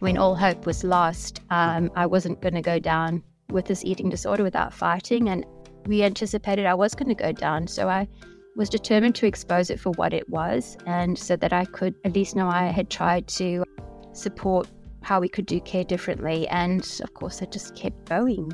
when 0.00 0.16
all 0.16 0.34
hope 0.34 0.66
was 0.66 0.84
lost, 0.84 1.40
um, 1.50 1.90
I 1.96 2.06
wasn't 2.06 2.40
going 2.40 2.54
to 2.54 2.62
go 2.62 2.78
down 2.78 3.22
with 3.50 3.66
this 3.66 3.84
eating 3.84 4.08
disorder 4.08 4.42
without 4.42 4.72
fighting. 4.72 5.28
And 5.28 5.44
we 5.86 6.02
anticipated 6.02 6.66
I 6.66 6.74
was 6.74 6.94
going 6.94 7.08
to 7.08 7.14
go 7.14 7.32
down. 7.32 7.66
So 7.66 7.88
I 7.88 8.06
was 8.56 8.68
determined 8.68 9.14
to 9.16 9.26
expose 9.26 9.70
it 9.70 9.80
for 9.80 9.90
what 9.92 10.12
it 10.12 10.28
was 10.28 10.76
and 10.86 11.18
so 11.18 11.36
that 11.36 11.52
I 11.52 11.64
could 11.64 11.94
at 12.04 12.14
least 12.14 12.36
know 12.36 12.48
I 12.48 12.66
had 12.66 12.90
tried 12.90 13.28
to 13.28 13.64
support 14.12 14.68
how 15.02 15.20
we 15.20 15.28
could 15.28 15.46
do 15.46 15.60
care 15.60 15.84
differently. 15.84 16.46
And 16.48 16.80
of 17.02 17.14
course, 17.14 17.40
I 17.40 17.46
just 17.46 17.76
kept 17.76 18.08
going. 18.08 18.52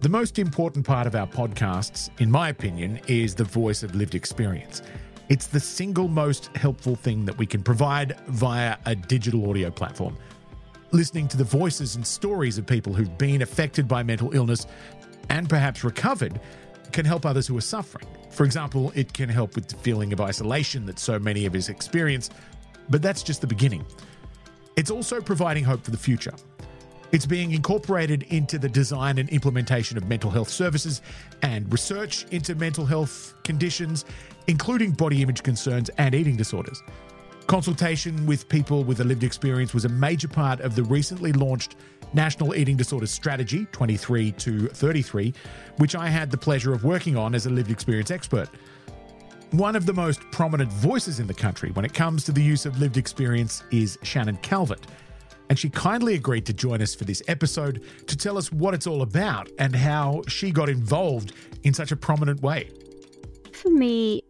The 0.00 0.08
most 0.08 0.40
important 0.40 0.84
part 0.84 1.06
of 1.06 1.14
our 1.14 1.28
podcasts, 1.28 2.10
in 2.20 2.28
my 2.28 2.48
opinion, 2.48 3.00
is 3.06 3.36
the 3.36 3.44
voice 3.44 3.84
of 3.84 3.94
lived 3.94 4.16
experience. 4.16 4.82
It's 5.28 5.46
the 5.46 5.60
single 5.60 6.08
most 6.08 6.54
helpful 6.56 6.96
thing 6.96 7.24
that 7.26 7.38
we 7.38 7.46
can 7.46 7.62
provide 7.62 8.18
via 8.28 8.76
a 8.86 8.94
digital 8.94 9.48
audio 9.48 9.70
platform. 9.70 10.16
Listening 10.90 11.28
to 11.28 11.36
the 11.36 11.44
voices 11.44 11.96
and 11.96 12.06
stories 12.06 12.58
of 12.58 12.66
people 12.66 12.92
who've 12.92 13.16
been 13.16 13.40
affected 13.40 13.88
by 13.88 14.02
mental 14.02 14.34
illness 14.34 14.66
and 15.30 15.48
perhaps 15.48 15.84
recovered 15.84 16.40
can 16.90 17.04
help 17.04 17.24
others 17.24 17.46
who 17.46 17.56
are 17.56 17.62
suffering. 17.62 18.06
For 18.30 18.44
example, 18.44 18.92
it 18.94 19.12
can 19.12 19.28
help 19.28 19.54
with 19.54 19.68
the 19.68 19.76
feeling 19.76 20.12
of 20.12 20.20
isolation 20.20 20.84
that 20.86 20.98
so 20.98 21.18
many 21.18 21.46
of 21.46 21.54
us 21.54 21.68
experience, 21.68 22.28
but 22.90 23.00
that's 23.00 23.22
just 23.22 23.40
the 23.40 23.46
beginning. 23.46 23.86
It's 24.76 24.90
also 24.90 25.20
providing 25.20 25.64
hope 25.64 25.84
for 25.84 25.92
the 25.92 25.96
future. 25.96 26.34
It's 27.12 27.26
being 27.26 27.52
incorporated 27.52 28.22
into 28.30 28.58
the 28.58 28.70
design 28.70 29.18
and 29.18 29.28
implementation 29.28 29.98
of 29.98 30.08
mental 30.08 30.30
health 30.30 30.48
services 30.48 31.02
and 31.42 31.70
research 31.70 32.24
into 32.30 32.54
mental 32.54 32.86
health 32.86 33.34
conditions, 33.44 34.06
including 34.46 34.92
body 34.92 35.20
image 35.20 35.42
concerns 35.42 35.90
and 35.98 36.14
eating 36.14 36.36
disorders. 36.36 36.82
Consultation 37.46 38.24
with 38.24 38.48
people 38.48 38.82
with 38.82 39.00
a 39.00 39.04
lived 39.04 39.24
experience 39.24 39.74
was 39.74 39.84
a 39.84 39.90
major 39.90 40.26
part 40.26 40.60
of 40.60 40.74
the 40.74 40.82
recently 40.84 41.32
launched 41.32 41.76
National 42.14 42.54
Eating 42.54 42.78
Disorders 42.78 43.10
Strategy 43.10 43.66
23 43.72 44.32
to 44.32 44.68
33, 44.68 45.34
which 45.76 45.94
I 45.94 46.08
had 46.08 46.30
the 46.30 46.38
pleasure 46.38 46.72
of 46.72 46.82
working 46.82 47.14
on 47.18 47.34
as 47.34 47.44
a 47.44 47.50
lived 47.50 47.70
experience 47.70 48.10
expert. 48.10 48.48
One 49.50 49.76
of 49.76 49.84
the 49.84 49.92
most 49.92 50.22
prominent 50.30 50.72
voices 50.72 51.20
in 51.20 51.26
the 51.26 51.34
country 51.34 51.72
when 51.72 51.84
it 51.84 51.92
comes 51.92 52.24
to 52.24 52.32
the 52.32 52.42
use 52.42 52.64
of 52.64 52.80
lived 52.80 52.96
experience 52.96 53.62
is 53.70 53.98
Shannon 54.02 54.38
Calvert. 54.38 54.86
And 55.48 55.58
she 55.58 55.68
kindly 55.68 56.14
agreed 56.14 56.46
to 56.46 56.52
join 56.52 56.80
us 56.80 56.94
for 56.94 57.04
this 57.04 57.22
episode 57.28 57.84
to 58.06 58.16
tell 58.16 58.38
us 58.38 58.50
what 58.50 58.74
it's 58.74 58.86
all 58.86 59.02
about 59.02 59.50
and 59.58 59.74
how 59.74 60.22
she 60.28 60.50
got 60.50 60.68
involved 60.68 61.32
in 61.62 61.74
such 61.74 61.92
a 61.92 61.96
prominent 61.96 62.40
way. 62.42 62.70
For 63.52 63.70
me, 63.70 64.22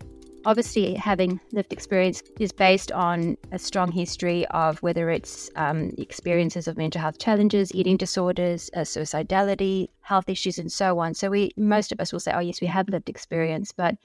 obviously 0.45 0.95
having 0.95 1.41
lived 1.53 1.73
experience 1.73 2.23
is 2.39 2.53
based 2.53 2.93
on 2.93 3.37
a 3.53 3.59
strong 3.59 3.91
history 3.93 4.47
of 4.49 4.83
whether 4.83 5.11
it's 5.11 5.51
um, 5.57 5.93
experiences 5.99 6.69
of 6.69 6.77
mental 6.77 7.01
health 7.01 7.19
challenges, 7.19 7.75
eating 7.75 7.97
disorders, 7.97 8.71
uh, 8.75 8.81
suicidality, 8.81 9.89
health 10.01 10.29
issues, 10.29 10.59
and 10.59 10.71
so 10.71 10.99
on. 10.99 11.15
So 11.15 11.31
we 11.31 11.53
most 11.57 11.93
of 11.93 12.01
us 12.01 12.13
will 12.13 12.21
say, 12.21 12.33
"Oh, 12.33 12.41
yes, 12.41 12.61
we 12.61 12.67
have 12.67 12.89
lived 12.89 13.09
experience," 13.09 13.73
but 13.73 13.97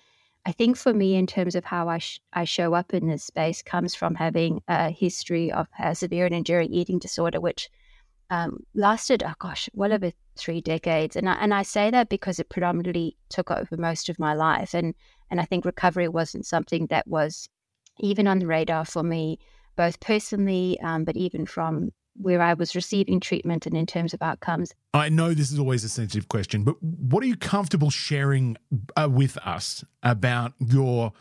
I 0.48 0.54
think 0.54 0.78
for 0.78 0.94
me, 0.94 1.16
in 1.16 1.28
terms 1.28 1.56
of 1.56 1.66
how 1.66 1.90
I, 1.90 1.98
sh- 1.98 2.22
I 2.32 2.46
show 2.46 2.74
up 2.74 2.94
in 2.94 3.10
this 3.10 3.26
space, 3.26 3.62
comes 3.62 3.94
from 3.94 4.16
having 4.16 4.62
a 4.70 4.90
history 4.90 5.52
of 5.52 5.68
a 5.78 5.94
severe 5.94 6.26
and 6.26 6.34
enduring 6.34 6.74
eating 6.74 7.00
disorder, 7.00 7.42
which 7.42 7.70
um, 8.30 8.64
lasted, 8.74 9.24
oh 9.24 9.34
gosh, 9.40 9.68
well 9.74 9.92
over 9.92 10.14
three 10.38 10.62
decades. 10.62 11.18
And 11.18 11.28
I, 11.28 11.34
and 11.34 11.54
I 11.54 11.64
say 11.64 11.92
that 11.92 12.08
because 12.08 12.40
it 12.40 12.48
predominantly 12.48 13.18
took 13.28 13.52
over 13.52 13.76
most 13.76 14.08
of 14.08 14.20
my 14.20 14.36
life. 14.36 14.74
And, 14.74 14.96
and 15.30 15.42
I 15.42 15.44
think 15.44 15.66
recovery 15.66 16.08
wasn't 16.08 16.46
something 16.46 16.86
that 16.86 17.06
was 17.10 17.50
even 18.00 18.26
on 18.26 18.40
the 18.40 18.48
radar 18.48 18.86
for 18.86 19.04
me, 19.04 19.40
both 19.76 20.00
personally, 20.00 20.80
um, 20.80 21.04
but 21.04 21.18
even 21.18 21.46
from 21.46 21.92
where 22.20 22.42
I 22.42 22.54
was 22.54 22.76
receiving 22.76 23.20
treatment 23.20 23.66
and 23.66 23.78
in 23.78 23.86
terms 23.86 24.14
of 24.14 24.22
outcomes. 24.22 24.74
I 24.94 25.10
know 25.10 25.34
this 25.34 25.52
is 25.52 25.60
always 25.60 25.84
a 25.84 25.90
sensitive 25.90 26.28
question, 26.30 26.64
but 26.64 26.82
what 26.82 27.24
are 27.24 27.28
you 27.28 27.38
comfortable 27.38 27.90
sharing 27.90 28.58
uh, 28.96 29.08
with 29.12 29.38
us 29.38 29.84
about 30.04 30.54
your 30.60 31.14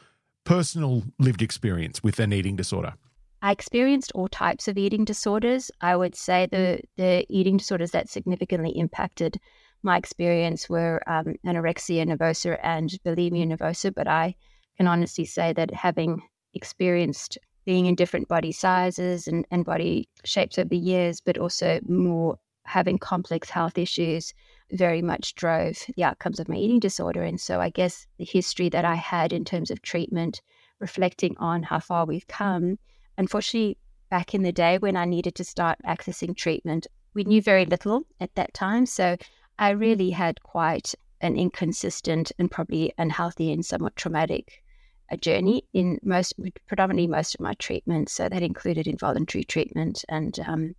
personal 0.44 1.02
lived 1.18 1.42
experience 1.42 2.02
with 2.02 2.18
an 2.18 2.32
eating 2.32 2.56
disorder? 2.56 2.94
I 3.42 3.52
experienced 3.52 4.12
all 4.14 4.28
types 4.28 4.66
of 4.66 4.78
eating 4.78 5.04
disorders. 5.04 5.70
I 5.80 5.94
would 5.94 6.14
say 6.14 6.48
the 6.50 6.80
the 6.96 7.26
eating 7.28 7.58
disorders 7.58 7.90
that 7.90 8.08
significantly 8.08 8.70
impacted 8.70 9.38
my 9.82 9.98
experience 9.98 10.68
were 10.68 11.02
um, 11.06 11.36
anorexia 11.46 12.04
nervosa 12.06 12.58
and 12.62 12.90
bulimia 13.04 13.46
nervosa. 13.46 13.94
But 13.94 14.08
I 14.08 14.34
can 14.78 14.86
honestly 14.86 15.26
say 15.26 15.52
that 15.52 15.72
having 15.72 16.22
experienced 16.54 17.38
being 17.66 17.87
in 17.87 17.94
different 17.94 18.28
body 18.28 18.53
sizes 18.53 19.28
and, 19.28 19.44
and 19.50 19.65
body 19.65 20.09
shapes 20.25 20.59
over 20.59 20.69
the 20.69 20.78
years, 20.78 21.21
but 21.21 21.37
also 21.37 21.81
more 21.87 22.38
having 22.65 22.99
complex 22.99 23.50
health 23.50 23.77
issues 23.77 24.32
very 24.72 25.03
much 25.03 25.34
drove 25.34 25.77
the 25.97 26.04
outcomes 26.04 26.41
of 26.41 26.49
my 26.49 26.56
eating 26.56 26.81
disorder. 26.81 27.22
And 27.22 27.41
so 27.41 27.60
I 27.60 27.71
guess 27.71 28.06
the 28.19 28.25
history 28.25 28.69
that 28.71 28.84
I 28.84 28.94
had 28.94 29.32
in 29.32 29.44
terms 29.44 29.71
of 29.71 29.82
treatment, 29.82 30.41
reflecting 30.81 31.37
on 31.38 31.62
how 31.62 31.81
far 31.81 32.06
we've 32.06 32.27
come, 32.27 32.78
unfortunately, 33.19 33.78
back 34.10 34.34
in 34.34 34.43
the 34.43 34.53
day 34.53 34.78
when 34.78 34.97
I 34.97 35.04
needed 35.04 35.34
to 35.37 35.44
start 35.44 35.78
accessing 35.87 36.37
treatment, 36.37 36.87
we 37.15 37.25
knew 37.25 37.43
very 37.43 37.65
little 37.65 38.03
at 38.21 38.34
that 38.37 38.54
time. 38.54 38.87
So 38.87 39.16
I 39.59 39.71
really 39.71 40.10
had 40.10 40.43
quite 40.43 40.94
an 41.21 41.37
inconsistent 41.37 42.31
and 42.38 42.50
probably 42.50 42.93
unhealthy 42.98 43.50
and 43.53 43.65
somewhat 43.65 43.97
traumatic 43.97 44.62
a 45.10 45.16
journey 45.16 45.64
in 45.72 45.98
most, 46.02 46.34
predominantly 46.66 47.06
most 47.06 47.34
of 47.34 47.40
my 47.40 47.54
treatments. 47.54 48.12
So 48.12 48.28
that 48.28 48.42
included 48.42 48.86
involuntary 48.86 49.44
treatment, 49.44 50.04
and 50.08 50.38
um, 50.40 50.74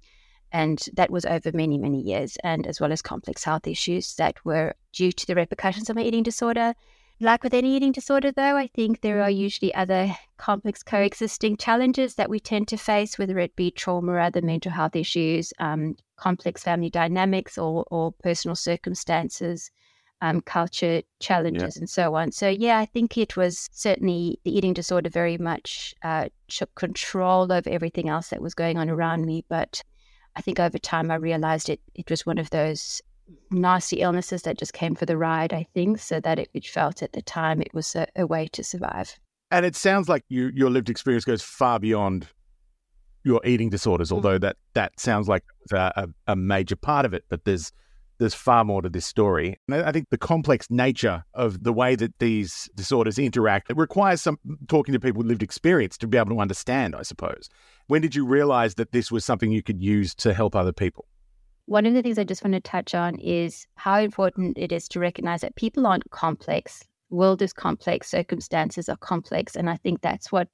and 0.51 0.83
that 0.93 1.11
was 1.11 1.25
over 1.25 1.51
many 1.51 1.77
many 1.77 2.01
years, 2.01 2.37
and 2.43 2.67
as 2.67 2.79
well 2.79 2.91
as 2.91 3.01
complex 3.01 3.43
health 3.43 3.67
issues 3.67 4.15
that 4.15 4.43
were 4.45 4.73
due 4.93 5.11
to 5.11 5.27
the 5.27 5.35
repercussions 5.35 5.89
of 5.89 5.95
my 5.95 6.03
eating 6.03 6.23
disorder. 6.23 6.73
Like 7.19 7.41
with 7.41 7.55
any 7.55 7.75
eating 7.75 7.93
disorder, 7.93 8.31
though, 8.31 8.55
I 8.55 8.67
think 8.67 9.01
there 9.01 9.23
are 9.23 9.29
usually 9.29 9.73
other 9.73 10.15
complex 10.37 10.83
coexisting 10.83 11.57
challenges 11.57 12.13
that 12.15 12.29
we 12.29 12.39
tend 12.39 12.67
to 12.67 12.77
face, 12.77 13.17
whether 13.17 13.39
it 13.39 13.55
be 13.55 13.71
trauma 13.71 14.11
or 14.11 14.19
other 14.19 14.41
mental 14.43 14.71
health 14.71 14.95
issues, 14.95 15.51
um, 15.57 15.95
complex 16.15 16.61
family 16.61 16.91
dynamics, 16.91 17.57
or, 17.57 17.85
or 17.89 18.11
personal 18.11 18.55
circumstances 18.55 19.71
um, 20.21 20.41
culture 20.41 21.01
challenges 21.19 21.75
yeah. 21.75 21.81
and 21.81 21.89
so 21.89 22.15
on. 22.15 22.31
So, 22.31 22.49
yeah, 22.49 22.79
I 22.79 22.85
think 22.85 23.17
it 23.17 23.37
was 23.37 23.69
certainly 23.71 24.39
the 24.43 24.55
eating 24.55 24.73
disorder 24.73 25.09
very 25.09 25.37
much 25.37 25.93
uh, 26.03 26.29
took 26.47 26.73
control 26.75 27.51
over 27.51 27.69
everything 27.69 28.09
else 28.09 28.29
that 28.29 28.41
was 28.41 28.53
going 28.53 28.77
on 28.77 28.89
around 28.89 29.25
me. 29.25 29.45
But 29.47 29.81
I 30.35 30.41
think 30.41 30.59
over 30.59 30.77
time 30.77 31.11
I 31.11 31.15
realized 31.15 31.69
it, 31.69 31.79
it 31.95 32.09
was 32.09 32.25
one 32.25 32.37
of 32.37 32.49
those 32.49 33.01
nasty 33.51 34.01
illnesses 34.01 34.43
that 34.43 34.57
just 34.57 34.73
came 34.73 34.95
for 34.95 35.05
the 35.05 35.17
ride, 35.17 35.53
I 35.53 35.67
think, 35.73 35.99
so 35.99 36.19
that 36.21 36.39
it, 36.39 36.49
it 36.53 36.65
felt 36.65 37.03
at 37.03 37.13
the 37.13 37.21
time 37.21 37.61
it 37.61 37.73
was 37.73 37.95
a, 37.95 38.07
a, 38.15 38.25
way 38.25 38.47
to 38.53 38.63
survive. 38.63 39.19
And 39.51 39.65
it 39.65 39.75
sounds 39.75 40.09
like 40.09 40.23
you, 40.29 40.51
your 40.53 40.69
lived 40.69 40.89
experience 40.89 41.25
goes 41.25 41.41
far 41.41 41.79
beyond 41.79 42.27
your 43.23 43.41
eating 43.45 43.69
disorders, 43.69 44.09
mm. 44.09 44.13
although 44.13 44.37
that, 44.37 44.57
that 44.73 44.99
sounds 44.99 45.27
like 45.27 45.43
a, 45.73 46.07
a 46.27 46.35
major 46.35 46.75
part 46.75 47.05
of 47.05 47.13
it. 47.13 47.25
But 47.29 47.43
there's 47.43 47.71
there's 48.19 48.33
far 48.33 48.63
more 48.63 48.81
to 48.81 48.89
this 48.89 49.05
story. 49.05 49.59
And 49.67 49.83
I 49.83 49.91
think 49.91 50.09
the 50.09 50.17
complex 50.17 50.67
nature 50.69 51.23
of 51.33 51.63
the 51.63 51.73
way 51.73 51.95
that 51.95 52.17
these 52.19 52.69
disorders 52.75 53.19
interact 53.19 53.69
it 53.69 53.77
requires 53.77 54.21
some 54.21 54.39
talking 54.67 54.93
to 54.93 54.99
people 54.99 55.19
with 55.19 55.27
lived 55.27 55.43
experience 55.43 55.97
to 55.99 56.07
be 56.07 56.17
able 56.17 56.31
to 56.31 56.39
understand, 56.39 56.95
I 56.95 57.03
suppose. 57.03 57.49
When 57.87 58.01
did 58.01 58.15
you 58.15 58.25
realize 58.25 58.75
that 58.75 58.91
this 58.91 59.11
was 59.11 59.23
something 59.23 59.51
you 59.51 59.63
could 59.63 59.81
use 59.81 60.13
to 60.15 60.33
help 60.33 60.55
other 60.55 60.73
people? 60.73 61.05
One 61.65 61.85
of 61.85 61.93
the 61.93 62.01
things 62.01 62.17
I 62.17 62.23
just 62.23 62.43
want 62.43 62.53
to 62.53 62.61
touch 62.61 62.95
on 62.95 63.19
is 63.19 63.67
how 63.75 63.99
important 63.99 64.57
it 64.57 64.71
is 64.71 64.87
to 64.89 64.99
recognize 64.99 65.41
that 65.41 65.55
people 65.55 65.85
aren't 65.85 66.09
complex. 66.11 66.83
World 67.09 67.41
is 67.41 67.53
complex, 67.53 68.09
circumstances 68.09 68.89
are 68.89 68.97
complex, 68.97 69.55
and 69.55 69.69
I 69.69 69.75
think 69.75 70.01
that's 70.01 70.31
what 70.31 70.47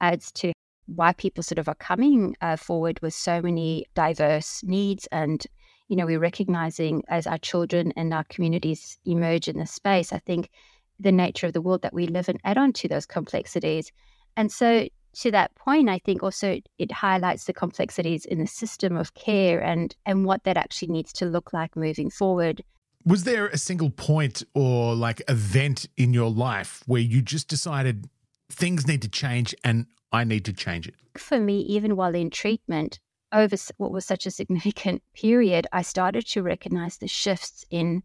adds 0.00 0.32
to 0.32 0.52
why 0.86 1.12
people 1.12 1.42
sort 1.42 1.58
of 1.58 1.68
are 1.68 1.74
coming 1.74 2.34
uh, 2.40 2.56
forward 2.56 3.00
with 3.00 3.14
so 3.14 3.40
many 3.40 3.86
diverse 3.94 4.62
needs 4.64 5.06
and 5.12 5.46
you 5.88 5.96
know, 5.96 6.06
we're 6.06 6.18
recognizing 6.18 7.02
as 7.08 7.26
our 7.26 7.38
children 7.38 7.92
and 7.96 8.12
our 8.14 8.24
communities 8.24 8.98
emerge 9.04 9.48
in 9.48 9.58
this 9.58 9.72
space, 9.72 10.12
I 10.12 10.18
think 10.18 10.50
the 10.98 11.12
nature 11.12 11.46
of 11.46 11.52
the 11.52 11.60
world 11.60 11.82
that 11.82 11.92
we 11.92 12.06
live 12.06 12.28
in 12.28 12.38
add 12.44 12.58
on 12.58 12.72
to 12.74 12.88
those 12.88 13.06
complexities. 13.06 13.92
And 14.36 14.50
so 14.50 14.88
to 15.20 15.30
that 15.30 15.54
point, 15.54 15.88
I 15.88 15.98
think 15.98 16.22
also 16.22 16.60
it 16.78 16.92
highlights 16.92 17.44
the 17.44 17.52
complexities 17.52 18.24
in 18.24 18.38
the 18.38 18.46
system 18.46 18.96
of 18.96 19.14
care 19.14 19.62
and 19.62 19.94
and 20.06 20.24
what 20.24 20.44
that 20.44 20.56
actually 20.56 20.88
needs 20.88 21.12
to 21.14 21.26
look 21.26 21.52
like 21.52 21.76
moving 21.76 22.10
forward. 22.10 22.62
Was 23.04 23.24
there 23.24 23.48
a 23.48 23.58
single 23.58 23.90
point 23.90 24.42
or 24.54 24.94
like 24.94 25.22
event 25.28 25.86
in 25.96 26.14
your 26.14 26.30
life 26.30 26.82
where 26.86 27.02
you 27.02 27.20
just 27.20 27.48
decided 27.48 28.08
things 28.50 28.86
need 28.86 29.02
to 29.02 29.08
change 29.08 29.54
and 29.62 29.86
I 30.10 30.24
need 30.24 30.44
to 30.46 30.52
change 30.52 30.88
it? 30.88 30.94
For 31.18 31.38
me, 31.38 31.60
even 31.60 31.96
while 31.96 32.14
in 32.14 32.30
treatment, 32.30 32.98
over 33.34 33.56
what 33.76 33.92
was 33.92 34.06
such 34.06 34.24
a 34.26 34.30
significant 34.30 35.02
period, 35.14 35.66
I 35.72 35.82
started 35.82 36.26
to 36.28 36.42
recognize 36.42 36.96
the 36.98 37.08
shifts 37.08 37.64
in 37.70 38.02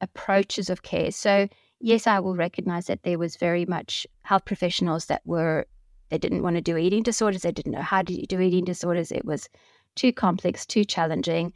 approaches 0.00 0.70
of 0.70 0.82
care. 0.82 1.10
So, 1.10 1.48
yes, 1.80 2.06
I 2.06 2.20
will 2.20 2.36
recognize 2.36 2.86
that 2.86 3.02
there 3.02 3.18
was 3.18 3.36
very 3.36 3.64
much 3.64 4.06
health 4.22 4.44
professionals 4.44 5.06
that 5.06 5.22
were, 5.24 5.66
they 6.10 6.18
didn't 6.18 6.42
want 6.42 6.56
to 6.56 6.62
do 6.62 6.76
eating 6.76 7.02
disorders, 7.02 7.42
they 7.42 7.52
didn't 7.52 7.72
know 7.72 7.82
how 7.82 8.02
to 8.02 8.26
do 8.26 8.40
eating 8.40 8.64
disorders. 8.64 9.10
It 9.10 9.24
was 9.24 9.48
too 9.94 10.12
complex, 10.12 10.66
too 10.66 10.84
challenging. 10.84 11.52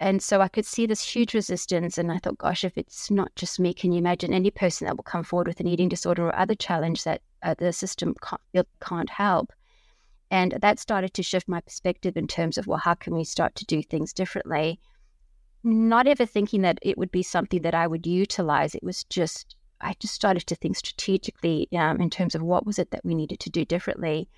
And 0.00 0.22
so 0.22 0.40
I 0.40 0.48
could 0.48 0.66
see 0.66 0.86
this 0.86 1.02
huge 1.02 1.34
resistance. 1.34 1.98
And 1.98 2.10
I 2.10 2.18
thought, 2.18 2.38
gosh, 2.38 2.64
if 2.64 2.76
it's 2.76 3.10
not 3.10 3.34
just 3.36 3.60
me, 3.60 3.72
can 3.72 3.92
you 3.92 3.98
imagine 3.98 4.32
any 4.32 4.50
person 4.50 4.86
that 4.86 4.96
will 4.96 5.04
come 5.04 5.22
forward 5.22 5.46
with 5.46 5.60
an 5.60 5.68
eating 5.68 5.88
disorder 5.88 6.26
or 6.26 6.36
other 6.36 6.54
challenge 6.54 7.04
that 7.04 7.22
uh, 7.42 7.54
the 7.56 7.72
system 7.72 8.14
can't, 8.22 8.68
can't 8.80 9.10
help? 9.10 9.52
And 10.34 10.50
that 10.62 10.80
started 10.80 11.14
to 11.14 11.22
shift 11.22 11.46
my 11.46 11.60
perspective 11.60 12.16
in 12.16 12.26
terms 12.26 12.58
of, 12.58 12.66
well, 12.66 12.78
how 12.78 12.94
can 12.94 13.14
we 13.14 13.22
start 13.22 13.54
to 13.54 13.64
do 13.64 13.84
things 13.84 14.12
differently? 14.12 14.80
Not 15.62 16.08
ever 16.08 16.26
thinking 16.26 16.62
that 16.62 16.80
it 16.82 16.98
would 16.98 17.12
be 17.12 17.22
something 17.22 17.62
that 17.62 17.72
I 17.72 17.86
would 17.86 18.04
utilize. 18.04 18.74
It 18.74 18.82
was 18.82 19.04
just, 19.04 19.54
I 19.80 19.94
just 20.00 20.12
started 20.12 20.44
to 20.48 20.56
think 20.56 20.76
strategically 20.76 21.68
um, 21.72 22.00
in 22.00 22.10
terms 22.10 22.34
of 22.34 22.42
what 22.42 22.66
was 22.66 22.80
it 22.80 22.90
that 22.90 23.04
we 23.04 23.14
needed 23.14 23.38
to 23.38 23.50
do 23.50 23.64
differently. 23.64 24.28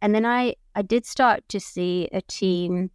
And 0.00 0.14
then 0.14 0.24
I, 0.24 0.54
I 0.76 0.82
did 0.82 1.04
start 1.06 1.42
to 1.48 1.58
see 1.58 2.08
a 2.12 2.22
team 2.22 2.92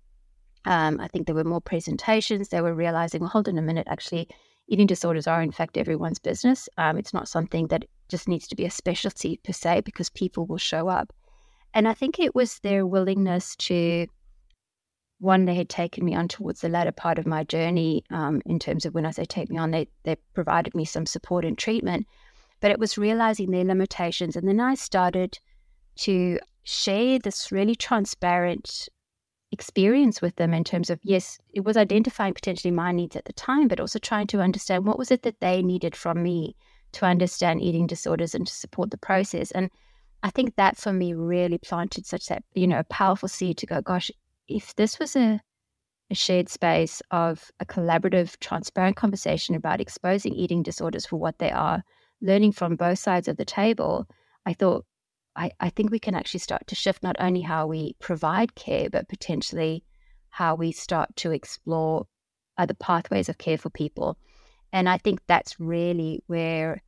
um, 0.64 1.02
I 1.02 1.10
think 1.10 1.26
there 1.26 1.36
were 1.36 1.44
more 1.44 1.62
presentations. 1.62 2.50
They 2.50 2.62
were 2.62 2.74
realizing, 2.74 3.22
well, 3.22 3.30
hold 3.30 3.50
on 3.50 3.58
a 3.58 3.62
minute, 3.62 3.88
actually, 3.90 4.30
eating 4.70 4.88
disorders 4.88 5.28
are 5.28 5.42
in 5.42 5.52
fact 5.52 5.78
everyone's 5.78 6.20
business. 6.20 6.70
Um, 6.78 6.98
it's 6.98 7.14
not 7.14 7.28
something 7.28 7.68
that 7.68 7.86
just 8.10 8.28
needs 8.28 8.48
to 8.48 8.56
be 8.56 8.66
a 8.66 8.72
specialty 8.72 9.40
per 9.44 9.54
se 9.54 9.82
because 9.82 10.10
people 10.10 10.46
will 10.46 10.58
show 10.58 10.88
up. 10.88 11.14
And 11.74 11.88
I 11.88 11.94
think 11.94 12.20
it 12.20 12.34
was 12.34 12.60
their 12.60 12.86
willingness 12.86 13.56
to, 13.58 14.08
one, 15.20 15.46
they 15.46 15.56
had 15.56 15.70
taken 15.70 16.06
me 16.06 16.16
on 16.16 16.28
towards 16.28 16.62
the 16.62 16.70
latter 16.70 16.92
part 16.92 17.20
of 17.20 17.28
my 17.28 17.44
journey 17.44 18.04
um, 18.10 18.42
in 18.46 18.60
terms 18.60 18.86
of 18.86 18.94
when 18.94 19.06
I 19.06 19.12
say 19.12 19.26
take 19.26 19.50
me 19.50 19.58
on, 19.58 19.72
they, 19.72 19.88
they 20.04 20.16
provided 20.34 20.74
me 20.76 20.86
some 20.86 21.06
support 21.06 21.46
and 21.46 21.58
treatment. 21.58 22.08
But 22.60 22.72
it 22.72 22.80
was 22.80 22.98
realizing 22.98 23.52
their 23.52 23.66
limitations. 23.66 24.36
And 24.36 24.48
then 24.48 24.60
I 24.60 24.74
started 24.76 25.40
to 25.98 26.40
share 26.64 27.20
this 27.20 27.52
really 27.52 27.76
transparent 27.76 28.90
experience 29.52 30.22
with 30.22 30.36
them 30.36 30.54
in 30.54 30.64
terms 30.64 30.90
of 30.90 31.00
yes 31.04 31.40
it 31.54 31.64
was 31.64 31.78
identifying 31.78 32.34
potentially 32.34 32.72
my 32.72 32.92
needs 32.92 33.16
at 33.16 33.24
the 33.24 33.32
time 33.34 33.70
but 33.70 33.80
also 33.80 33.98
trying 33.98 34.28
to 34.28 34.42
understand 34.42 34.86
what 34.86 35.00
was 35.00 35.10
it 35.10 35.22
that 35.22 35.40
they 35.40 35.62
needed 35.62 35.96
from 35.96 36.22
me 36.22 36.54
to 36.92 37.06
understand 37.06 37.62
eating 37.62 37.88
disorders 37.88 38.36
and 38.36 38.46
to 38.46 38.54
support 38.54 38.92
the 38.92 38.98
process 38.98 39.52
and 39.52 39.70
i 40.24 40.30
think 40.30 40.56
that 40.56 40.78
for 40.78 40.94
me 40.94 41.14
really 41.14 41.58
planted 41.58 42.06
such 42.06 42.28
that 42.28 42.44
you 42.54 42.68
know 42.68 42.80
a 42.80 42.84
powerful 42.86 43.30
seed 43.30 43.58
to 43.58 43.66
go 43.66 43.82
gosh 43.82 44.12
if 44.48 44.76
this 44.76 45.00
was 45.00 45.16
a 45.16 45.40
a 46.10 46.16
shared 46.16 46.48
space 46.48 47.02
of 47.12 47.52
a 47.60 47.66
collaborative 47.66 48.40
transparent 48.40 48.96
conversation 48.96 49.56
about 49.56 49.82
exposing 49.82 50.34
eating 50.34 50.64
disorders 50.64 51.06
for 51.06 51.18
what 51.18 51.38
they 51.38 51.52
are 51.52 51.84
learning 52.22 52.52
from 52.52 52.78
both 52.78 52.98
sides 52.98 53.28
of 53.28 53.38
the 53.38 53.46
table 53.46 54.06
i 54.46 54.54
thought 54.54 54.86
I, 55.38 55.52
I 55.60 55.70
think 55.70 55.92
we 55.92 56.00
can 56.00 56.16
actually 56.16 56.40
start 56.40 56.66
to 56.68 56.76
shift 56.76 57.04
not 57.04 57.16
only 57.20 57.42
how 57.42 57.68
we 57.68 57.96
provide 58.00 58.56
care, 58.56 58.90
but 58.90 59.08
potentially 59.08 59.84
how 60.30 60.56
we 60.56 60.72
start 60.72 61.16
to 61.18 61.32
explore 61.32 62.08
other 62.58 62.74
pathways 62.74 63.30
of 63.30 63.38
care 63.38 63.60
for 63.60 63.70
people. 63.70 64.18
And 64.74 64.90
I 64.90 64.98
think 64.98 65.20
that's 65.28 65.60
really 65.60 66.24
where, 66.26 66.82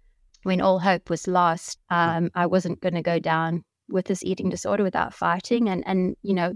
when 0.43 0.61
all 0.61 0.79
hope 0.79 1.09
was 1.09 1.27
lost, 1.27 1.79
um, 1.89 2.29
I 2.35 2.45
wasn't 2.45 2.81
going 2.81 2.93
to 2.95 3.01
go 3.01 3.19
down 3.19 3.63
with 3.89 4.05
this 4.05 4.23
eating 4.23 4.49
disorder 4.49 4.83
without 4.83 5.13
fighting. 5.13 5.67
And, 5.69 5.83
and, 5.85 6.15
you 6.21 6.33
know, 6.33 6.53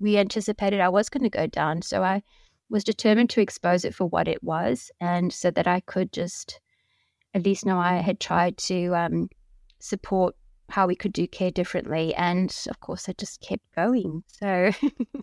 we 0.00 0.16
anticipated 0.16 0.80
I 0.80 0.88
was 0.88 1.08
going 1.08 1.24
to 1.24 1.30
go 1.30 1.46
down. 1.46 1.82
So 1.82 2.02
I 2.02 2.22
was 2.70 2.84
determined 2.84 3.30
to 3.30 3.40
expose 3.40 3.84
it 3.84 3.94
for 3.94 4.06
what 4.06 4.28
it 4.28 4.42
was. 4.42 4.90
And 5.00 5.32
so 5.32 5.50
that 5.50 5.66
I 5.66 5.80
could 5.80 6.12
just 6.12 6.60
at 7.34 7.44
least 7.44 7.66
know 7.66 7.78
I 7.78 7.96
had 7.96 8.20
tried 8.20 8.56
to 8.58 8.94
um, 8.94 9.28
support 9.80 10.34
how 10.70 10.86
we 10.86 10.96
could 10.96 11.12
do 11.12 11.26
care 11.26 11.50
differently. 11.50 12.14
And 12.14 12.54
of 12.68 12.80
course, 12.80 13.08
I 13.08 13.12
just 13.12 13.40
kept 13.40 13.62
going. 13.74 14.22
So, 14.26 14.70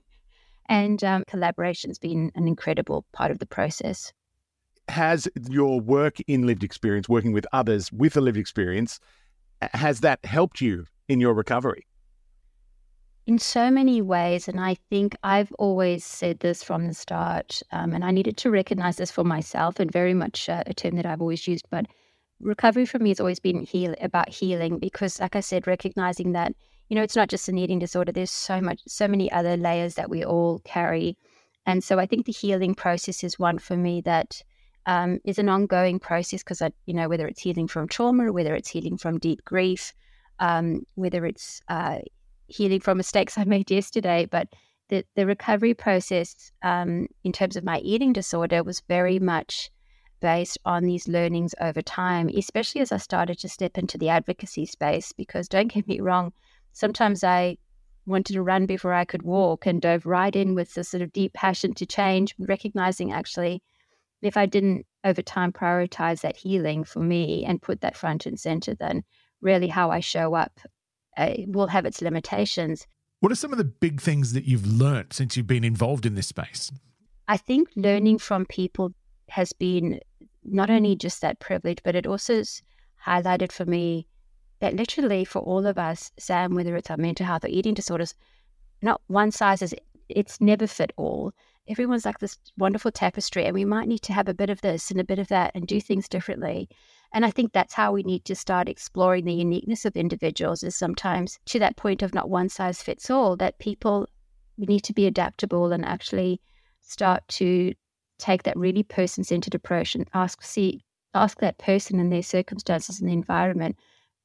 and 0.70 1.04
um, 1.04 1.24
collaboration's 1.28 2.00
been 2.00 2.32
an 2.36 2.48
incredible 2.48 3.06
part 3.14 3.32
of 3.32 3.40
the 3.40 3.46
process. 3.46 4.12
Has 4.88 5.28
your 5.50 5.80
work 5.82 6.18
in 6.28 6.46
lived 6.46 6.64
experience, 6.64 7.10
working 7.10 7.34
with 7.34 7.46
others 7.52 7.92
with 7.92 8.16
a 8.16 8.22
lived 8.22 8.38
experience, 8.38 9.00
has 9.74 10.02
that 10.02 10.24
helped 10.26 10.62
you 10.62 10.86
in 11.08 11.20
your 11.20 11.34
recovery? 11.34 11.86
In 13.26 13.40
so 13.40 13.72
many 13.72 14.02
ways. 14.02 14.48
And 14.48 14.60
I 14.60 14.76
think 14.90 15.16
I've 15.24 15.52
always 15.54 16.06
said 16.06 16.40
this 16.40 16.64
from 16.64 16.88
the 16.88 16.94
start, 16.94 17.64
um, 17.72 17.94
and 17.94 18.06
I 18.06 18.12
needed 18.12 18.38
to 18.38 18.52
recognize 18.52 18.98
this 18.98 19.12
for 19.12 19.24
myself, 19.24 19.80
and 19.80 19.92
very 19.92 20.14
much 20.14 20.48
uh, 20.48 20.64
a 20.68 20.74
term 20.74 20.96
that 20.98 21.06
I've 21.06 21.22
always 21.22 21.48
used, 21.48 21.66
but 21.72 21.88
recovery 22.40 22.86
for 22.86 23.00
me 23.00 23.10
has 23.10 23.20
always 23.20 23.40
been 23.40 23.64
heal 23.64 23.96
about 24.02 24.30
healing 24.30 24.78
because 24.78 25.20
like 25.20 25.36
i 25.36 25.40
said 25.40 25.68
recognizing 25.68 26.34
that 26.34 26.54
you 26.90 26.96
know 26.96 27.02
it's 27.02 27.16
not 27.16 27.30
just 27.30 27.48
an 27.48 27.58
eating 27.58 27.80
disorder 27.80 28.12
there's 28.12 28.32
so 28.32 28.60
much 28.60 28.80
so 28.88 29.08
many 29.08 29.32
other 29.32 29.56
layers 29.56 29.96
that 29.96 30.10
we 30.10 30.24
all 30.24 30.60
carry 30.66 31.18
and 31.66 31.84
so 31.84 31.98
i 31.98 32.06
think 32.06 32.26
the 32.26 32.32
healing 32.32 32.76
process 32.76 33.24
is 33.24 33.40
one 33.40 33.58
for 33.58 33.78
me 33.78 34.02
that 34.02 34.42
um, 34.86 35.20
is 35.24 35.40
an 35.40 35.50
ongoing 35.50 36.00
process 36.00 36.44
because 36.44 36.62
i 36.62 36.72
you 36.86 36.94
know 36.94 37.10
whether 37.10 37.28
it's 37.28 37.42
healing 37.42 37.68
from 37.68 37.88
trauma 37.88 38.32
whether 38.32 38.56
it's 38.56 38.70
healing 38.70 38.98
from 38.98 39.18
deep 39.20 39.44
grief 39.46 39.94
um, 40.40 40.86
whether 40.96 41.26
it's 41.26 41.62
uh, 41.70 42.00
healing 42.48 42.80
from 42.80 42.98
mistakes 42.98 43.38
i 43.38 43.44
made 43.44 43.70
yesterday 43.72 44.28
but 44.30 44.48
the, 44.90 45.04
the 45.16 45.26
recovery 45.26 45.74
process 45.74 46.52
um, 46.62 47.08
in 47.24 47.32
terms 47.32 47.56
of 47.56 47.64
my 47.64 47.80
eating 47.80 48.14
disorder 48.14 48.64
was 48.64 48.82
very 48.88 49.20
much 49.20 49.72
based 50.22 50.58
on 50.66 50.84
these 50.84 51.08
learnings 51.08 51.54
over 51.62 51.82
time, 51.82 52.30
especially 52.36 52.82
as 52.82 52.92
I 52.92 52.98
started 52.98 53.40
to 53.40 53.50
step 53.50 53.78
into 53.78 53.98
the 53.98 54.10
advocacy 54.10 54.66
space. 54.66 55.12
Because 55.12 55.48
don't 55.48 55.68
get 55.68 55.88
me 55.88 56.00
wrong, 56.00 56.34
sometimes 56.74 57.24
I 57.24 57.58
wanted 58.06 58.34
to 58.34 58.44
run 58.44 58.66
before 58.66 58.94
I 58.94 59.06
could 59.06 59.24
walk 59.24 59.66
and 59.66 59.82
dove 59.82 60.06
right 60.06 60.36
in 60.36 60.56
with 60.56 60.74
this 60.74 60.90
sort 60.90 61.02
of 61.02 61.14
deep 61.14 61.34
passion 61.34 61.74
to 61.76 61.86
change, 61.86 62.36
recognizing 62.40 63.12
actually 63.12 63.62
if 64.22 64.38
I 64.38 64.46
didn't 64.46 64.86
over 65.04 65.22
time 65.22 65.52
prioritize 65.52 66.22
that 66.22 66.38
healing 66.38 66.84
for 66.84 67.00
me 67.00 67.46
and 67.46 67.62
put 67.62 67.82
that 67.82 67.96
front 67.96 68.26
and 68.26 68.40
center, 68.40 68.74
then 68.74 69.04
really 69.42 69.68
how 69.68 69.92
I 69.92 70.00
show 70.00 70.34
up 70.34 70.60
uh, 71.18 71.34
will 71.48 71.68
have 71.68 71.86
its 71.86 72.02
limitations. 72.02 72.88
What 73.20 73.32
are 73.32 73.36
some 73.36 73.52
of 73.52 73.58
the 73.58 73.64
big 73.64 74.02
things 74.02 74.34
that 74.34 74.46
you've 74.46 74.66
learned 74.66 75.14
since 75.14 75.38
you've 75.38 75.48
been 75.48 75.64
involved 75.64 76.06
in 76.06 76.16
this 76.16 76.28
space? 76.28 76.72
I 77.28 77.38
think 77.38 77.70
learning 77.76 78.20
from 78.20 78.46
people 78.46 78.94
has 79.30 79.54
been 79.54 80.00
not 80.44 80.70
only 80.70 80.96
just 80.96 81.22
that 81.22 81.40
privilege, 81.40 81.80
but 81.84 81.96
it 81.96 82.06
also 82.06 82.36
has 82.38 82.62
highlighted 83.04 83.52
for 83.52 83.66
me 83.66 84.08
that 84.60 84.76
literally 84.76 85.26
for 85.26 85.40
all 85.40 85.66
of 85.66 85.78
us, 85.78 86.12
Sam, 86.18 86.54
whether 86.54 86.76
it's 86.76 86.90
our 86.92 86.98
mental 86.98 87.26
health 87.26 87.46
or 87.46 87.50
eating 87.50 87.74
disorders, 87.74 88.14
not 88.82 89.02
one 89.08 89.32
size 89.32 89.62
is 89.62 89.76
it's 90.10 90.40
never 90.40 90.68
fit 90.68 90.92
all. 90.98 91.34
Everyone's 91.68 92.06
like 92.06 92.20
this 92.20 92.38
wonderful 92.58 92.92
tapestry, 92.92 93.46
and 93.46 93.54
we 93.54 93.66
might 93.66 93.88
need 93.88 94.04
to 94.04 94.14
have 94.14 94.30
a 94.30 94.34
bit 94.34 94.50
of 94.50 94.62
this 94.62 94.92
and 94.92 95.00
a 95.00 95.04
bit 95.04 95.20
of 95.20 95.28
that 95.30 95.52
and 95.56 95.66
do 95.68 95.82
things 95.82 96.08
differently. 96.08 96.70
And 97.12 97.26
I 97.26 97.32
think 97.32 97.54
that's 97.54 97.74
how 97.74 97.92
we 97.92 98.04
need 98.04 98.26
to 98.26 98.36
start 98.36 98.70
exploring 98.70 99.26
the 99.26 99.34
uniqueness 99.34 99.86
of 99.86 99.96
individuals 99.96 100.64
is 100.64 100.76
sometimes 100.76 101.40
to 101.46 101.60
that 101.60 101.78
point 101.78 102.04
of 102.04 102.14
not 102.14 102.30
one 102.30 102.50
size 102.50 102.84
fits 102.84 103.10
all, 103.10 103.36
that 103.38 103.60
people 103.60 104.08
we 104.58 104.66
need 104.66 104.82
to 104.82 104.94
be 104.94 105.06
adaptable 105.06 105.72
and 105.72 105.86
actually 105.86 106.42
start 106.82 107.28
to 107.28 107.74
take 108.20 108.44
that 108.44 108.58
really 108.58 108.84
person 108.84 109.24
centered 109.24 109.56
approach 109.56 109.96
and 109.96 110.08
ask 110.14 110.42
see 110.44 110.82
ask 111.14 111.40
that 111.40 111.58
person 111.58 112.00
and 112.00 112.12
their 112.12 112.24
circumstances 112.24 113.00
and 113.00 113.10
the 113.10 113.14
environment 113.14 113.76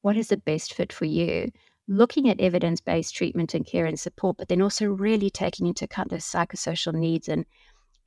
what 0.01 0.15
is 0.15 0.29
the 0.29 0.37
best 0.37 0.73
fit 0.73 0.93
for 0.93 1.05
you 1.05 1.51
looking 1.87 2.29
at 2.29 2.39
evidence-based 2.39 3.13
treatment 3.13 3.53
and 3.53 3.65
care 3.65 3.85
and 3.85 3.99
support 3.99 4.37
but 4.37 4.47
then 4.47 4.61
also 4.61 4.85
really 4.85 5.29
taking 5.29 5.67
into 5.67 5.85
account 5.85 6.09
those 6.09 6.25
psychosocial 6.25 6.93
needs 6.93 7.27
and 7.27 7.45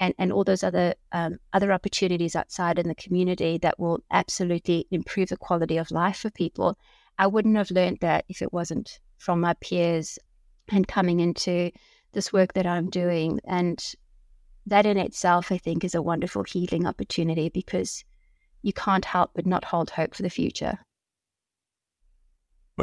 and, 0.01 0.13
and 0.19 0.33
all 0.33 0.43
those 0.43 0.65
other 0.65 0.95
um, 1.13 1.39
other 1.53 1.73
opportunities 1.73 2.35
outside 2.35 2.79
in 2.79 2.89
the 2.89 2.95
community 2.97 3.59
that 3.59 3.79
will 3.79 4.01
absolutely 4.11 4.87
improve 4.91 5.29
the 5.29 5.37
quality 5.37 5.77
of 5.77 5.91
life 5.91 6.19
for 6.19 6.31
people 6.31 6.77
i 7.19 7.27
wouldn't 7.27 7.57
have 7.57 7.71
learned 7.71 7.99
that 8.01 8.25
if 8.29 8.43
it 8.43 8.53
wasn't 8.53 8.99
from 9.19 9.41
my 9.41 9.55
peers 9.55 10.19
and 10.69 10.89
coming 10.89 11.21
into 11.21 11.71
this 12.13 12.33
work 12.33 12.53
that 12.55 12.67
i'm 12.67 12.91
doing 12.91 13.41
and 13.45 13.95
that 14.67 14.87
in 14.87 14.97
itself, 14.97 15.53
I 15.53 15.59
think, 15.59 15.85
is 15.85 15.95
a 15.95 16.03
wonderful 16.03 16.45
healing 16.45 16.87
opportunity 16.87 17.49
because 17.49 18.05
you 18.63 18.73
can't 18.73 19.05
help 19.05 19.33
but 19.35 19.47
not 19.47 19.65
hold 19.65 19.91
hope 19.91 20.15
for 20.15 20.23
the 20.23 20.31
future. 20.31 20.79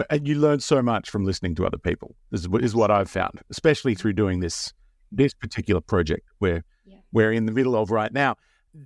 And 0.10 0.28
you 0.28 0.36
learn 0.36 0.60
so 0.60 0.82
much 0.82 1.10
from 1.10 1.26
listening 1.26 1.56
to 1.56 1.66
other 1.66 1.78
people. 1.78 2.16
This 2.32 2.46
is 2.46 2.76
what 2.76 2.92
I've 2.92 3.10
found, 3.10 3.42
especially 3.50 3.96
through 3.96 4.14
doing 4.14 4.40
this 4.40 4.74
this 5.12 5.34
particular 5.34 5.82
project 5.82 6.30
where 6.40 6.64
yeah. 6.86 6.98
we're 7.12 7.34
in 7.34 7.46
the 7.46 7.52
middle 7.52 7.76
of 7.76 7.92
right 7.92 8.14
now. 8.14 8.38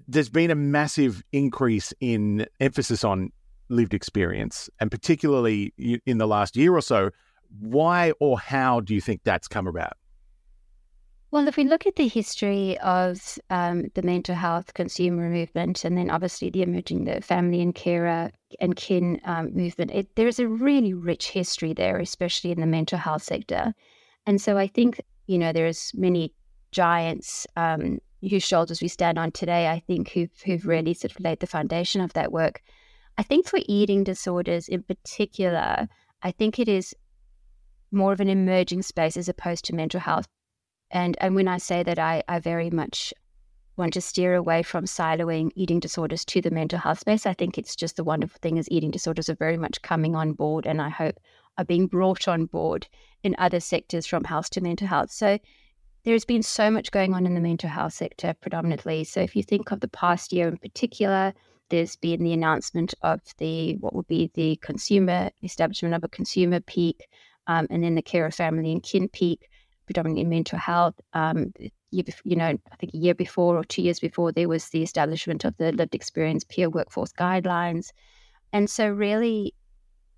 There's 0.07 0.29
been 0.29 0.49
a 0.49 0.55
massive 0.55 1.23
increase 1.31 1.93
in 1.99 2.47
emphasis 2.59 3.03
on 3.03 3.31
lived 3.69 3.93
experience, 3.93 4.69
and 4.79 4.89
particularly 4.89 5.73
in 6.05 6.17
the 6.17 6.27
last 6.27 6.55
year 6.55 6.73
or 6.75 6.81
so. 6.81 7.11
Why 7.59 8.11
or 8.19 8.39
how 8.39 8.79
do 8.79 8.95
you 8.95 9.01
think 9.01 9.21
that's 9.23 9.47
come 9.47 9.67
about? 9.67 9.93
Well, 11.35 11.49
if 11.49 11.57
we 11.57 11.65
look 11.65 11.85
at 11.85 11.97
the 11.97 12.07
history 12.07 12.77
of 12.77 13.37
um, 13.49 13.91
the 13.93 14.01
mental 14.03 14.35
health 14.35 14.73
consumer 14.73 15.29
movement, 15.29 15.83
and 15.83 15.97
then 15.97 16.09
obviously 16.09 16.49
the 16.49 16.61
emerging 16.61 17.03
the 17.03 17.19
family 17.19 17.61
and 17.61 17.75
carer 17.75 18.31
and 18.61 18.73
kin 18.77 19.19
um, 19.25 19.53
movement, 19.53 19.91
it, 19.91 20.15
there 20.15 20.29
is 20.29 20.39
a 20.39 20.47
really 20.47 20.93
rich 20.93 21.31
history 21.31 21.73
there, 21.73 21.99
especially 21.99 22.51
in 22.51 22.61
the 22.61 22.65
mental 22.65 22.97
health 22.97 23.21
sector. 23.21 23.73
And 24.25 24.39
so 24.39 24.57
I 24.57 24.67
think 24.67 25.01
you 25.27 25.37
know 25.37 25.51
there's 25.51 25.91
many 25.93 26.33
giants 26.71 27.45
um, 27.57 27.99
whose 28.21 28.43
shoulders 28.43 28.81
we 28.81 28.87
stand 28.87 29.19
on 29.19 29.33
today, 29.33 29.67
I 29.67 29.81
think, 29.81 30.11
who've, 30.11 30.31
who've 30.45 30.65
really 30.65 30.93
sort 30.93 31.11
of 31.11 31.19
laid 31.19 31.41
the 31.41 31.47
foundation 31.47 31.99
of 31.99 32.13
that 32.13 32.31
work. 32.31 32.61
I 33.17 33.23
think 33.23 33.45
for 33.45 33.59
eating 33.65 34.05
disorders 34.05 34.69
in 34.69 34.83
particular, 34.83 35.89
I 36.23 36.31
think 36.31 36.59
it 36.59 36.69
is 36.69 36.95
more 37.91 38.13
of 38.13 38.21
an 38.21 38.29
emerging 38.29 38.83
space 38.83 39.17
as 39.17 39.27
opposed 39.27 39.65
to 39.65 39.75
mental 39.75 39.99
health. 39.99 40.27
And 40.91 41.17
and 41.19 41.35
when 41.35 41.47
I 41.47 41.57
say 41.57 41.83
that, 41.83 41.99
I, 41.99 42.23
I 42.27 42.39
very 42.39 42.69
much 42.69 43.13
want 43.77 43.93
to 43.93 44.01
steer 44.01 44.35
away 44.35 44.63
from 44.63 44.85
siloing 44.85 45.51
eating 45.55 45.79
disorders 45.79 46.23
to 46.25 46.41
the 46.41 46.51
mental 46.51 46.79
health 46.79 46.99
space. 46.99 47.25
I 47.25 47.33
think 47.33 47.57
it's 47.57 47.75
just 47.75 47.97
the 47.97 48.03
wonderful 48.03 48.39
thing 48.41 48.57
is 48.57 48.69
eating 48.71 48.91
disorders 48.91 49.29
are 49.29 49.35
very 49.35 49.57
much 49.57 49.81
coming 49.81 50.15
on 50.15 50.33
board, 50.33 50.65
and 50.65 50.81
I 50.81 50.89
hope 50.89 51.19
are 51.57 51.65
being 51.65 51.87
brought 51.87 52.27
on 52.27 52.45
board 52.45 52.87
in 53.23 53.35
other 53.37 53.59
sectors 53.59 54.05
from 54.05 54.23
health 54.23 54.49
to 54.51 54.61
mental 54.61 54.87
health. 54.87 55.11
So 55.11 55.39
there's 56.03 56.25
been 56.25 56.43
so 56.43 56.69
much 56.69 56.91
going 56.91 57.13
on 57.13 57.25
in 57.25 57.33
the 57.33 57.41
mental 57.41 57.69
health 57.69 57.93
sector 57.93 58.35
predominantly. 58.39 59.03
So 59.03 59.21
if 59.21 59.35
you 59.35 59.43
think 59.43 59.71
of 59.71 59.79
the 59.79 59.87
past 59.87 60.31
year 60.31 60.47
in 60.47 60.57
particular, 60.57 61.33
there's 61.69 61.95
been 61.95 62.23
the 62.23 62.33
announcement 62.33 62.93
of 63.01 63.21
the 63.39 63.75
what 63.77 63.95
would 63.95 64.07
be 64.07 64.29
the 64.35 64.57
consumer 64.57 65.31
establishment 65.41 65.95
of 65.95 66.03
a 66.03 66.07
consumer 66.09 66.59
peak, 66.59 67.07
um, 67.47 67.67
and 67.69 67.83
then 67.83 67.95
the 67.95 68.01
care 68.01 68.25
of 68.25 68.35
family 68.35 68.71
and 68.71 68.83
kin 68.83 69.09
peak, 69.09 69.49
predominantly 69.85 70.25
mental 70.25 70.59
health. 70.59 70.95
Um, 71.13 71.53
you, 71.91 72.03
know, 72.25 72.57
I 72.71 72.75
think 72.77 72.93
a 72.93 72.97
year 72.97 73.15
before 73.15 73.57
or 73.57 73.63
two 73.63 73.81
years 73.81 73.99
before, 73.99 74.31
there 74.31 74.49
was 74.49 74.69
the 74.69 74.83
establishment 74.83 75.45
of 75.45 75.55
the 75.57 75.71
lived 75.71 75.95
experience 75.95 76.43
peer 76.43 76.69
workforce 76.69 77.13
guidelines, 77.13 77.91
and 78.51 78.69
so 78.69 78.87
really, 78.89 79.53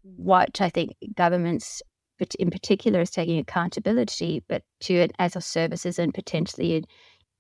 what 0.02 0.62
I 0.62 0.70
think 0.70 0.96
governments 1.16 1.82
but 2.18 2.34
in 2.36 2.50
particular 2.50 3.02
is 3.02 3.12
taking 3.12 3.38
accountability, 3.38 4.44
but 4.48 4.64
to 4.82 4.94
it 4.94 5.12
as 5.20 5.36
a 5.36 5.42
services 5.42 6.00
and 6.00 6.14
potentially 6.14 6.76
in, 6.76 6.86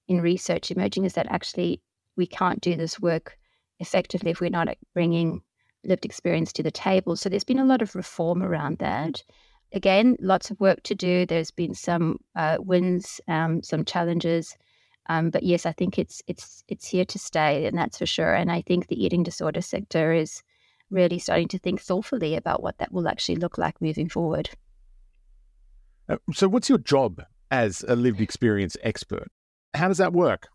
in 0.07 0.21
research 0.21 0.71
emerging 0.71 1.05
is 1.05 1.13
that 1.13 1.31
actually 1.31 1.81
we 2.15 2.27
can't 2.27 2.61
do 2.61 2.75
this 2.75 2.99
work 2.99 3.37
effectively 3.79 4.31
if 4.31 4.41
we're 4.41 4.49
not 4.49 4.69
bringing 4.93 5.41
lived 5.83 6.05
experience 6.05 6.51
to 6.53 6.63
the 6.63 6.71
table. 6.71 7.15
So 7.15 7.29
there's 7.29 7.43
been 7.43 7.59
a 7.59 7.65
lot 7.65 7.81
of 7.81 7.95
reform 7.95 8.43
around 8.43 8.79
that. 8.79 9.23
Again, 9.73 10.15
lots 10.19 10.49
of 10.49 10.59
work 10.59 10.81
to 10.83 10.95
do. 10.95 11.25
There's 11.25 11.51
been 11.51 11.73
some 11.73 12.19
uh, 12.35 12.57
wins, 12.59 13.19
um, 13.27 13.61
some 13.63 13.83
challenges, 13.83 14.57
um, 15.09 15.29
but 15.29 15.43
yes, 15.43 15.65
I 15.65 15.71
think 15.71 15.97
it's 15.97 16.21
it's 16.27 16.63
it's 16.67 16.87
here 16.87 17.05
to 17.05 17.19
stay, 17.19 17.65
and 17.65 17.77
that's 17.77 17.97
for 17.97 18.05
sure. 18.05 18.33
And 18.33 18.51
I 18.51 18.61
think 18.61 18.87
the 18.87 19.03
eating 19.03 19.23
disorder 19.23 19.61
sector 19.61 20.13
is 20.13 20.41
really 20.89 21.19
starting 21.19 21.47
to 21.49 21.59
think 21.59 21.81
thoughtfully 21.81 22.35
about 22.35 22.63
what 22.63 22.77
that 22.77 22.91
will 22.91 23.07
actually 23.07 23.35
look 23.35 23.57
like 23.57 23.81
moving 23.81 24.09
forward. 24.09 24.49
Uh, 26.09 26.17
so, 26.33 26.47
what's 26.47 26.69
your 26.69 26.77
job 26.77 27.21
as 27.51 27.83
a 27.87 27.95
lived 27.95 28.21
experience 28.21 28.77
expert? 28.83 29.29
How 29.73 29.87
does 29.87 29.97
that 29.97 30.13
work? 30.13 30.47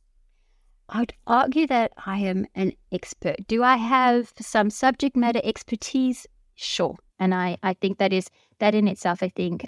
I'd 0.88 1.14
argue 1.26 1.66
that 1.68 1.92
I 2.04 2.18
am 2.18 2.46
an 2.54 2.72
expert. 2.90 3.36
Do 3.46 3.62
I 3.62 3.76
have 3.76 4.32
some 4.38 4.68
subject 4.68 5.16
matter 5.16 5.40
expertise? 5.42 6.26
Sure. 6.54 6.96
And 7.18 7.34
I, 7.34 7.56
I 7.62 7.74
think 7.74 7.98
that 7.98 8.12
is 8.12 8.28
that 8.58 8.74
in 8.74 8.88
itself, 8.88 9.22
I 9.22 9.28
think, 9.28 9.64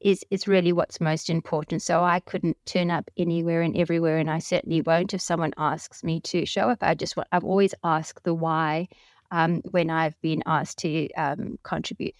is 0.00 0.24
is 0.30 0.46
really 0.46 0.72
what's 0.72 1.00
most 1.00 1.28
important. 1.28 1.82
So 1.82 2.04
I 2.04 2.20
couldn't 2.20 2.56
turn 2.66 2.90
up 2.90 3.10
anywhere 3.16 3.62
and 3.62 3.76
everywhere, 3.76 4.18
and 4.18 4.30
I 4.30 4.38
certainly 4.38 4.80
won't 4.82 5.14
if 5.14 5.20
someone 5.20 5.52
asks 5.56 6.04
me 6.04 6.20
to 6.20 6.46
show 6.46 6.70
up. 6.70 6.78
I 6.82 6.94
just 6.94 7.16
want, 7.16 7.28
I've 7.32 7.44
always 7.44 7.74
asked 7.82 8.24
the 8.24 8.34
why 8.34 8.88
um, 9.30 9.62
when 9.70 9.90
I've 9.90 10.20
been 10.20 10.42
asked 10.46 10.78
to 10.78 11.10
um, 11.14 11.58
contribute. 11.62 12.14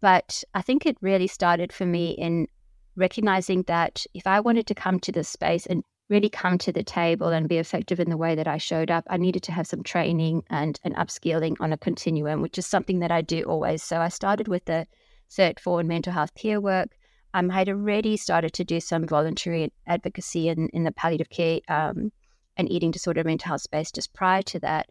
But 0.00 0.44
I 0.54 0.62
think 0.62 0.86
it 0.86 0.96
really 1.00 1.26
started 1.26 1.72
for 1.72 1.86
me 1.86 2.10
in 2.10 2.46
recognizing 2.94 3.62
that 3.64 4.04
if 4.14 4.26
I 4.26 4.40
wanted 4.40 4.66
to 4.68 4.74
come 4.74 5.00
to 5.00 5.12
this 5.12 5.28
space 5.28 5.66
and 5.66 5.82
really 6.08 6.28
come 6.28 6.56
to 6.58 6.72
the 6.72 6.84
table 6.84 7.28
and 7.28 7.48
be 7.48 7.58
effective 7.58 7.98
in 7.98 8.10
the 8.10 8.16
way 8.16 8.34
that 8.34 8.46
I 8.46 8.58
showed 8.58 8.90
up, 8.90 9.04
I 9.08 9.16
needed 9.16 9.42
to 9.44 9.52
have 9.52 9.66
some 9.66 9.82
training 9.82 10.44
and 10.50 10.78
an 10.84 10.94
upskilling 10.94 11.56
on 11.60 11.72
a 11.72 11.78
continuum, 11.78 12.42
which 12.42 12.58
is 12.58 12.66
something 12.66 13.00
that 13.00 13.10
I 13.10 13.22
do 13.22 13.42
always. 13.42 13.82
So 13.82 14.00
I 14.00 14.08
started 14.08 14.48
with 14.48 14.64
the 14.66 14.86
Cert 15.30 15.58
for 15.58 15.82
mental 15.82 16.12
health 16.12 16.34
peer 16.34 16.60
work. 16.60 16.90
Um, 17.34 17.50
I 17.50 17.54
had 17.54 17.68
already 17.68 18.16
started 18.16 18.52
to 18.54 18.64
do 18.64 18.80
some 18.80 19.06
voluntary 19.06 19.72
advocacy 19.86 20.48
in, 20.48 20.68
in 20.68 20.84
the 20.84 20.92
palliative 20.92 21.28
care 21.28 21.60
um, 21.68 22.12
and 22.56 22.70
eating 22.70 22.92
disorder 22.92 23.24
mental 23.24 23.48
health 23.48 23.62
space 23.62 23.90
just 23.90 24.14
prior 24.14 24.42
to 24.42 24.60
that. 24.60 24.86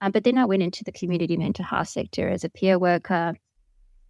Um, 0.00 0.12
but 0.12 0.24
then 0.24 0.38
I 0.38 0.44
went 0.44 0.62
into 0.62 0.84
the 0.84 0.92
community 0.92 1.36
mental 1.36 1.64
health 1.64 1.88
sector 1.88 2.28
as 2.28 2.44
a 2.44 2.48
peer 2.48 2.78
worker 2.78 3.34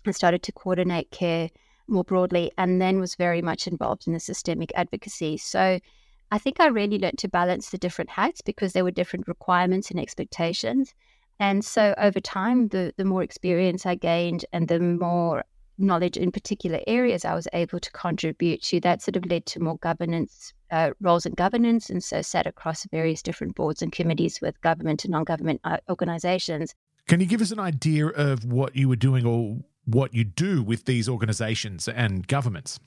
and 0.04 0.14
started 0.14 0.42
to 0.44 0.52
coordinate 0.52 1.10
care 1.10 1.48
more 1.88 2.04
broadly, 2.04 2.52
and 2.56 2.80
then 2.80 3.00
was 3.00 3.16
very 3.16 3.42
much 3.42 3.66
involved 3.66 4.06
in 4.06 4.12
the 4.12 4.20
systemic 4.20 4.70
advocacy. 4.76 5.36
So 5.36 5.80
I 6.30 6.38
think 6.38 6.60
I 6.60 6.66
really 6.66 6.98
learned 6.98 7.18
to 7.18 7.28
balance 7.28 7.70
the 7.70 7.78
different 7.78 8.10
hats 8.10 8.40
because 8.40 8.72
there 8.72 8.84
were 8.84 8.90
different 8.90 9.26
requirements 9.26 9.90
and 9.90 9.98
expectations. 9.98 10.94
And 11.40 11.64
so 11.64 11.94
over 11.98 12.20
time, 12.20 12.68
the, 12.68 12.92
the 12.96 13.04
more 13.04 13.22
experience 13.22 13.86
I 13.86 13.94
gained 13.94 14.44
and 14.52 14.68
the 14.68 14.78
more 14.78 15.44
knowledge 15.78 16.16
in 16.16 16.30
particular 16.30 16.80
areas 16.86 17.24
I 17.24 17.34
was 17.34 17.48
able 17.52 17.80
to 17.80 17.90
contribute 17.92 18.62
to, 18.64 18.80
that 18.80 19.02
sort 19.02 19.16
of 19.16 19.26
led 19.26 19.46
to 19.46 19.60
more 19.60 19.78
governance 19.78 20.52
uh, 20.70 20.90
roles 21.00 21.26
in 21.26 21.32
governance. 21.32 21.90
And 21.90 22.04
so 22.04 22.22
sat 22.22 22.46
across 22.46 22.84
various 22.90 23.22
different 23.22 23.54
boards 23.54 23.82
and 23.82 23.90
committees 23.90 24.40
with 24.40 24.60
government 24.60 25.04
and 25.04 25.12
non 25.12 25.24
government 25.24 25.60
uh, 25.64 25.78
organizations. 25.88 26.74
Can 27.08 27.20
you 27.20 27.26
give 27.26 27.40
us 27.40 27.50
an 27.50 27.58
idea 27.58 28.06
of 28.06 28.44
what 28.44 28.76
you 28.76 28.88
were 28.88 28.96
doing 28.96 29.26
or 29.26 29.58
what 29.86 30.14
you 30.14 30.22
do 30.22 30.62
with 30.62 30.84
these 30.84 31.08
organizations 31.08 31.88
and 31.88 32.28
governments? 32.28 32.78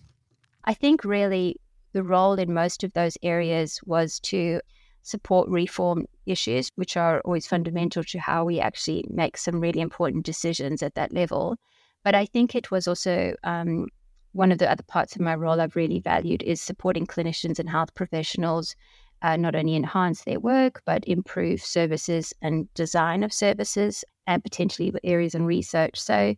I 0.64 0.74
think 0.74 1.04
really 1.04 1.58
the 1.94 2.04
role 2.04 2.34
in 2.34 2.54
most 2.54 2.84
of 2.84 2.94
those 2.94 3.18
areas 3.24 3.80
was 3.86 4.20
to 4.22 4.60
support 5.04 5.50
reform 5.50 6.06
issues, 6.26 6.70
which 6.76 6.98
are 6.98 7.22
always 7.22 7.48
fundamental 7.48 8.04
to 8.04 8.20
how 8.20 8.46
we 8.46 8.60
actually 8.60 9.06
make 9.10 9.38
some 9.38 9.60
really 9.60 9.82
important 9.82 10.26
decisions 10.26 10.82
at 10.82 10.96
that 10.96 11.14
level. 11.14 11.56
But 12.04 12.16
I 12.16 12.26
think 12.26 12.56
it 12.56 12.72
was 12.72 12.88
also 12.88 13.36
um, 13.44 13.88
one 14.32 14.52
of 14.52 14.58
the 14.58 14.70
other 14.70 14.84
parts 14.84 15.16
of 15.16 15.22
my 15.22 15.36
role 15.36 15.62
I've 15.62 15.76
really 15.76 16.00
valued 16.00 16.44
is 16.44 16.62
supporting 16.62 17.06
clinicians 17.06 17.60
and 17.60 17.70
health 17.70 17.94
professionals 17.96 18.76
uh, 19.22 19.38
not 19.38 19.56
only 19.56 19.76
enhance 19.76 20.24
their 20.24 20.40
work, 20.40 20.82
but 20.86 21.08
improve 21.08 21.62
services 21.62 22.34
and 22.42 22.72
design 22.74 23.24
of 23.24 23.32
services 23.32 24.04
and 24.28 24.44
potentially 24.44 24.92
areas 25.04 25.34
in 25.34 25.46
research. 25.46 26.00
So 26.00 26.36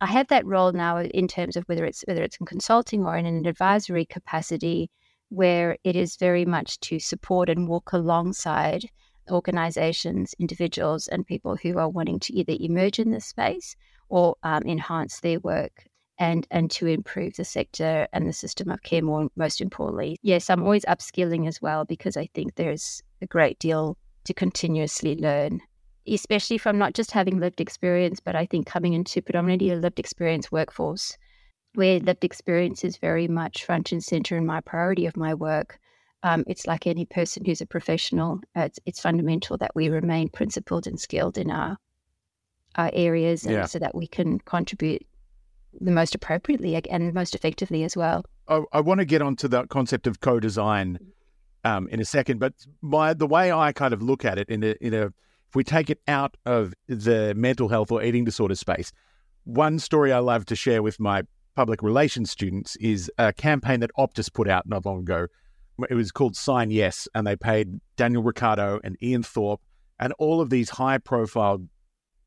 I 0.00 0.06
have 0.06 0.28
that 0.28 0.46
role 0.46 0.72
now 0.72 1.00
in 1.00 1.28
terms 1.28 1.56
of 1.56 1.64
whether 1.64 1.84
it's 1.84 2.04
whether 2.06 2.22
it's 2.22 2.36
in 2.38 2.46
consulting 2.46 3.04
or 3.04 3.16
in 3.16 3.26
an 3.26 3.46
advisory 3.46 4.04
capacity, 4.04 4.90
where 5.28 5.76
it 5.84 5.96
is 5.96 6.16
very 6.16 6.44
much 6.44 6.78
to 6.80 6.98
support 6.98 7.48
and 7.48 7.68
walk 7.68 7.92
alongside 7.92 8.88
organizations, 9.30 10.34
individuals, 10.38 11.08
and 11.08 11.26
people 11.26 11.56
who 11.56 11.78
are 11.78 11.88
wanting 11.88 12.20
to 12.20 12.32
either 12.34 12.54
emerge 12.60 12.98
in 12.98 13.10
this 13.10 13.26
space 13.26 13.74
or 14.08 14.36
um, 14.42 14.62
enhance 14.64 15.20
their 15.20 15.40
work 15.40 15.84
and 16.18 16.46
and 16.50 16.70
to 16.70 16.86
improve 16.86 17.34
the 17.34 17.44
sector 17.44 18.06
and 18.12 18.28
the 18.28 18.32
system 18.32 18.70
of 18.70 18.82
care 18.82 19.02
more 19.02 19.28
most 19.36 19.60
importantly. 19.60 20.16
Yes 20.22 20.48
i'm 20.50 20.62
always 20.62 20.84
upskilling 20.84 21.48
as 21.48 21.60
well 21.60 21.84
because 21.84 22.16
i 22.16 22.26
think 22.34 22.54
there's 22.54 23.02
a 23.20 23.26
great 23.26 23.58
deal 23.58 23.96
to 24.24 24.32
continuously 24.34 25.16
learn 25.16 25.60
especially 26.06 26.58
from 26.58 26.78
not 26.78 26.94
just 26.94 27.10
having 27.10 27.40
lived 27.40 27.60
experience, 27.60 28.20
but 28.20 28.36
I 28.36 28.46
think 28.46 28.66
coming 28.66 28.92
into 28.92 29.22
predominantly 29.22 29.70
a 29.70 29.76
lived 29.76 29.98
experience 29.98 30.52
workforce, 30.52 31.16
where 31.74 32.00
lived 32.00 32.24
experience 32.24 32.84
is 32.84 32.96
very 32.98 33.28
much 33.28 33.64
front 33.64 33.92
and 33.92 34.02
center 34.02 34.36
in 34.36 34.46
my 34.46 34.60
priority 34.60 35.06
of 35.06 35.16
my 35.16 35.34
work. 35.34 35.78
Um, 36.22 36.44
it's 36.46 36.66
like 36.66 36.86
any 36.86 37.04
person 37.04 37.44
who's 37.44 37.60
a 37.60 37.66
professional. 37.66 38.40
Uh, 38.56 38.62
it's, 38.62 38.78
it's 38.86 39.00
fundamental 39.00 39.58
that 39.58 39.72
we 39.74 39.88
remain 39.88 40.28
principled 40.30 40.86
and 40.86 40.98
skilled 40.98 41.38
in 41.38 41.50
our 41.50 41.76
our 42.76 42.90
areas, 42.92 43.46
yeah. 43.46 43.66
so 43.66 43.78
that 43.78 43.94
we 43.94 44.04
can 44.08 44.40
contribute 44.40 45.06
the 45.80 45.92
most 45.92 46.14
appropriately 46.14 46.74
and 46.90 47.14
most 47.14 47.34
effectively 47.34 47.84
as 47.84 47.96
well. 47.96 48.24
I, 48.48 48.62
I 48.72 48.80
want 48.80 48.98
to 48.98 49.04
get 49.04 49.22
onto 49.22 49.46
the 49.46 49.66
concept 49.68 50.08
of 50.08 50.20
co-design 50.20 50.98
um, 51.64 51.88
in 51.88 52.00
a 52.00 52.04
second, 52.04 52.40
but 52.40 52.52
my 52.82 53.14
the 53.14 53.26
way 53.26 53.52
I 53.52 53.72
kind 53.72 53.94
of 53.94 54.02
look 54.02 54.24
at 54.24 54.38
it 54.38 54.48
in 54.48 54.64
a 54.64 54.74
in 54.80 54.92
a 54.92 55.12
if 55.54 55.56
we 55.56 55.62
take 55.62 55.88
it 55.88 56.00
out 56.08 56.36
of 56.46 56.74
the 56.88 57.32
mental 57.36 57.68
health 57.68 57.92
or 57.92 58.02
eating 58.02 58.24
disorder 58.24 58.56
space, 58.56 58.90
one 59.44 59.78
story 59.78 60.12
I 60.12 60.18
love 60.18 60.46
to 60.46 60.56
share 60.56 60.82
with 60.82 60.98
my 60.98 61.22
public 61.54 61.80
relations 61.80 62.32
students 62.32 62.74
is 62.80 63.08
a 63.18 63.32
campaign 63.32 63.78
that 63.78 63.92
Optus 63.96 64.32
put 64.32 64.48
out 64.48 64.68
not 64.68 64.84
long 64.84 64.98
ago. 64.98 65.28
It 65.88 65.94
was 65.94 66.10
called 66.10 66.34
Sign 66.34 66.72
Yes, 66.72 67.06
and 67.14 67.24
they 67.24 67.36
paid 67.36 67.78
Daniel 67.96 68.24
Ricciardo 68.24 68.80
and 68.82 68.96
Ian 69.00 69.22
Thorpe 69.22 69.60
and 70.00 70.12
all 70.18 70.40
of 70.40 70.50
these 70.50 70.70
high 70.70 70.98
profile 70.98 71.64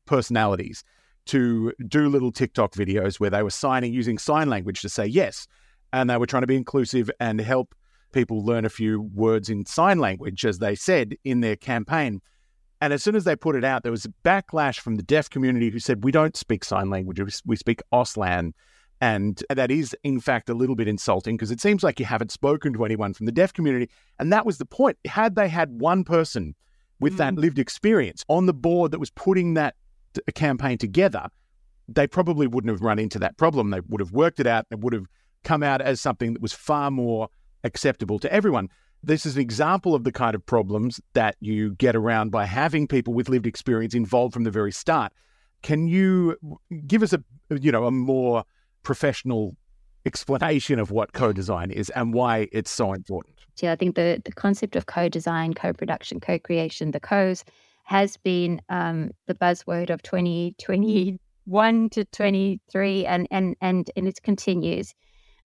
personalities 0.06 0.82
to 1.26 1.74
do 1.86 2.08
little 2.08 2.32
TikTok 2.32 2.72
videos 2.72 3.20
where 3.20 3.28
they 3.28 3.42
were 3.42 3.50
signing 3.50 3.92
using 3.92 4.16
sign 4.16 4.48
language 4.48 4.80
to 4.80 4.88
say 4.88 5.04
yes. 5.04 5.46
And 5.92 6.08
they 6.08 6.16
were 6.16 6.24
trying 6.24 6.44
to 6.44 6.46
be 6.46 6.56
inclusive 6.56 7.10
and 7.20 7.42
help 7.42 7.74
people 8.12 8.42
learn 8.42 8.64
a 8.64 8.70
few 8.70 9.02
words 9.02 9.50
in 9.50 9.66
sign 9.66 9.98
language, 9.98 10.46
as 10.46 10.60
they 10.60 10.74
said 10.74 11.14
in 11.24 11.42
their 11.42 11.56
campaign. 11.56 12.22
And 12.80 12.92
as 12.92 13.02
soon 13.02 13.16
as 13.16 13.24
they 13.24 13.34
put 13.34 13.56
it 13.56 13.64
out, 13.64 13.82
there 13.82 13.92
was 13.92 14.04
a 14.04 14.12
backlash 14.24 14.78
from 14.78 14.96
the 14.96 15.02
deaf 15.02 15.28
community 15.28 15.70
who 15.70 15.78
said, 15.78 16.04
We 16.04 16.12
don't 16.12 16.36
speak 16.36 16.64
sign 16.64 16.90
language, 16.90 17.42
we 17.44 17.56
speak 17.56 17.82
Auslan. 17.92 18.52
And 19.00 19.42
that 19.48 19.70
is, 19.70 19.96
in 20.02 20.18
fact, 20.20 20.48
a 20.48 20.54
little 20.54 20.74
bit 20.74 20.88
insulting 20.88 21.36
because 21.36 21.52
it 21.52 21.60
seems 21.60 21.84
like 21.84 22.00
you 22.00 22.06
haven't 22.06 22.32
spoken 22.32 22.72
to 22.72 22.84
anyone 22.84 23.14
from 23.14 23.26
the 23.26 23.32
deaf 23.32 23.52
community. 23.52 23.88
And 24.18 24.32
that 24.32 24.44
was 24.44 24.58
the 24.58 24.64
point. 24.64 24.98
Had 25.04 25.36
they 25.36 25.48
had 25.48 25.80
one 25.80 26.02
person 26.02 26.56
with 26.98 27.14
mm. 27.14 27.18
that 27.18 27.34
lived 27.36 27.60
experience 27.60 28.24
on 28.28 28.46
the 28.46 28.54
board 28.54 28.90
that 28.90 28.98
was 28.98 29.10
putting 29.10 29.54
that 29.54 29.76
campaign 30.34 30.78
together, 30.78 31.28
they 31.86 32.08
probably 32.08 32.48
wouldn't 32.48 32.72
have 32.72 32.82
run 32.82 32.98
into 32.98 33.20
that 33.20 33.36
problem. 33.36 33.70
They 33.70 33.80
would 33.88 34.00
have 34.00 34.12
worked 34.12 34.40
it 34.40 34.46
out 34.46 34.66
it 34.70 34.80
would 34.80 34.92
have 34.92 35.06
come 35.44 35.62
out 35.62 35.80
as 35.80 36.00
something 36.00 36.32
that 36.32 36.42
was 36.42 36.52
far 36.52 36.90
more 36.90 37.28
acceptable 37.62 38.18
to 38.18 38.32
everyone. 38.32 38.68
This 39.02 39.24
is 39.24 39.36
an 39.36 39.40
example 39.40 39.94
of 39.94 40.04
the 40.04 40.12
kind 40.12 40.34
of 40.34 40.44
problems 40.44 41.00
that 41.14 41.36
you 41.40 41.74
get 41.76 41.94
around 41.94 42.30
by 42.30 42.46
having 42.46 42.88
people 42.88 43.14
with 43.14 43.28
lived 43.28 43.46
experience 43.46 43.94
involved 43.94 44.34
from 44.34 44.44
the 44.44 44.50
very 44.50 44.72
start. 44.72 45.12
Can 45.62 45.88
you 45.88 46.36
give 46.86 47.02
us 47.02 47.12
a 47.12 47.22
you 47.60 47.72
know 47.72 47.86
a 47.86 47.90
more 47.90 48.44
professional 48.82 49.56
explanation 50.06 50.78
of 50.78 50.90
what 50.90 51.12
co-design 51.12 51.70
is 51.70 51.90
and 51.90 52.14
why 52.14 52.48
it's 52.52 52.70
so 52.70 52.92
important? 52.92 53.34
Yeah, 53.60 53.72
I 53.72 53.76
think 53.76 53.96
the 53.96 54.22
the 54.24 54.32
concept 54.32 54.76
of 54.76 54.86
co-design, 54.86 55.54
co-production, 55.54 56.20
co-creation, 56.20 56.92
the 56.92 57.00
co's 57.00 57.44
has 57.84 58.16
been 58.18 58.60
um, 58.68 59.10
the 59.26 59.34
buzzword 59.34 59.90
of 59.90 60.02
2021 60.02 61.90
to 61.90 62.04
23 62.04 63.06
and 63.06 63.26
and 63.30 63.56
and 63.60 63.90
and 63.96 64.06
it 64.08 64.22
continues. 64.22 64.94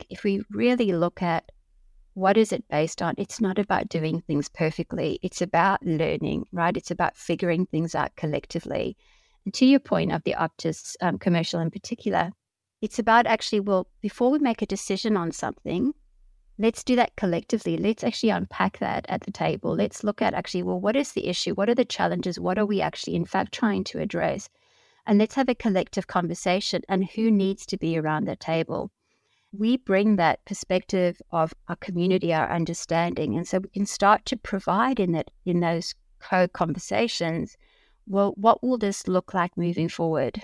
If 0.10 0.24
we 0.24 0.44
really 0.52 0.92
look 0.92 1.22
at 1.22 1.52
what 2.14 2.38
is 2.38 2.52
it 2.52 2.68
based 2.68 3.02
on? 3.02 3.16
It's 3.18 3.42
not 3.42 3.58
about 3.58 3.90
doing 3.90 4.22
things 4.22 4.48
perfectly. 4.48 5.20
It's 5.24 5.42
about 5.42 5.84
learning, 5.84 6.46
right? 6.52 6.78
It's 6.78 6.92
about 6.92 7.18
figuring 7.18 7.66
things 7.66 7.96
out 7.96 8.16
collectively. 8.16 8.96
And 9.46 9.54
to 9.56 9.66
your 9.66 9.80
point 9.80 10.12
of 10.12 10.24
the 10.24 10.36
Optus 10.38 10.96
um, 11.02 11.18
commercial 11.18 11.60
in 11.60 11.72
particular, 11.72 12.32
it's 12.82 13.00
about 13.00 13.26
actually, 13.26 13.62
well, 13.62 13.88
before 14.02 14.30
we 14.30 14.40
make 14.40 14.62
a 14.62 14.68
decision 14.68 15.18
on 15.18 15.32
something, 15.32 15.94
let's 16.60 16.84
do 16.84 16.96
that 16.98 17.16
collectively. 17.16 17.78
Let's 17.78 18.04
actually 18.04 18.30
unpack 18.30 18.78
that 18.78 19.06
at 19.10 19.22
the 19.22 19.32
table. 19.32 19.76
Let's 19.76 20.04
look 20.04 20.22
at 20.22 20.36
actually, 20.36 20.64
well, 20.64 20.80
what 20.80 20.96
is 20.96 21.14
the 21.14 21.28
issue? 21.28 21.56
What 21.56 21.70
are 21.70 21.76
the 21.76 21.84
challenges? 21.86 22.40
What 22.40 22.60
are 22.60 22.66
we 22.66 22.80
actually, 22.80 23.16
in 23.16 23.26
fact, 23.26 23.54
trying 23.54 23.84
to 23.86 24.00
address? 24.00 24.50
And 25.08 25.18
let's 25.18 25.36
have 25.36 25.50
a 25.50 25.56
collective 25.56 26.08
conversation 26.08 26.84
and 26.88 27.06
who 27.06 27.32
needs 27.32 27.66
to 27.68 27.78
be 27.78 27.98
around 27.98 28.26
the 28.26 28.36
table 28.36 28.92
we 29.56 29.78
bring 29.78 30.16
that 30.16 30.44
perspective 30.46 31.22
of 31.32 31.54
our 31.68 31.76
community, 31.76 32.34
our 32.34 32.52
understanding, 32.52 33.38
and 33.38 33.48
so 33.48 33.60
we 33.60 33.70
can 33.70 33.86
start 33.86 34.26
to 34.26 34.36
provide 34.36 35.00
in 35.00 35.12
that 35.12 35.30
in 35.46 35.60
those 35.60 35.94
co-conversations. 36.20 37.56
Well, 38.08 38.34
what 38.36 38.64
will 38.64 38.78
this 38.78 39.08
look 39.08 39.34
like 39.34 39.56
moving 39.56 39.90
forward? 39.90 40.42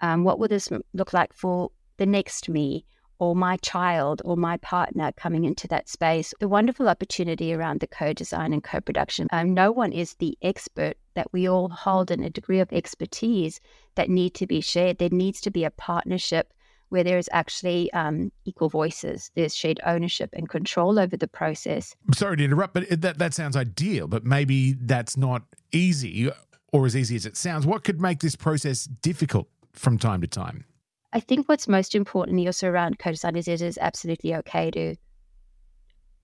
Um, 0.00 0.22
what 0.24 0.38
will 0.38 0.48
this 0.48 0.68
look 0.92 1.12
like 1.12 1.32
for 1.32 1.70
the 1.96 2.06
next 2.06 2.48
me, 2.48 2.84
or 3.18 3.34
my 3.34 3.56
child, 3.58 4.20
or 4.24 4.36
my 4.36 4.58
partner 4.58 5.12
coming 5.12 5.44
into 5.44 5.66
that 5.68 5.88
space? 5.88 6.34
The 6.38 6.48
wonderful 6.48 6.88
opportunity 6.88 7.54
around 7.54 7.80
the 7.80 7.86
co-design 7.86 8.52
and 8.52 8.62
co-production. 8.62 9.28
Um, 9.32 9.54
no 9.54 9.72
one 9.72 9.92
is 9.92 10.14
the 10.14 10.36
expert 10.42 10.98
that 11.14 11.32
we 11.32 11.48
all 11.48 11.68
hold 11.68 12.10
in 12.10 12.22
a 12.22 12.30
degree 12.30 12.60
of 12.60 12.72
expertise 12.72 13.60
that 13.94 14.10
need 14.10 14.34
to 14.34 14.46
be 14.46 14.60
shared. 14.60 14.98
There 14.98 15.08
needs 15.10 15.40
to 15.42 15.50
be 15.50 15.64
a 15.64 15.70
partnership 15.70 16.52
where 16.92 17.02
there 17.02 17.16
is 17.16 17.28
actually 17.32 17.90
um, 17.94 18.30
equal 18.44 18.68
voices, 18.68 19.30
there's 19.34 19.56
shared 19.56 19.80
ownership 19.86 20.28
and 20.34 20.48
control 20.48 20.98
over 20.98 21.16
the 21.16 21.26
process. 21.26 21.96
Sorry 22.14 22.36
to 22.36 22.44
interrupt, 22.44 22.74
but 22.74 23.00
that, 23.00 23.18
that 23.18 23.32
sounds 23.32 23.56
ideal, 23.56 24.06
but 24.06 24.24
maybe 24.24 24.74
that's 24.74 25.16
not 25.16 25.42
easy 25.72 26.30
or 26.70 26.84
as 26.84 26.94
easy 26.94 27.16
as 27.16 27.24
it 27.24 27.36
sounds. 27.36 27.66
What 27.66 27.82
could 27.82 28.00
make 28.00 28.20
this 28.20 28.36
process 28.36 28.84
difficult 28.84 29.48
from 29.72 29.98
time 29.98 30.20
to 30.20 30.26
time? 30.26 30.66
I 31.14 31.20
think 31.20 31.48
what's 31.48 31.66
most 31.66 31.94
important 31.94 32.46
also 32.46 32.68
around 32.68 32.98
co-design 32.98 33.36
is 33.36 33.48
it 33.48 33.62
is 33.62 33.78
absolutely 33.80 34.34
okay 34.36 34.70
to 34.70 34.96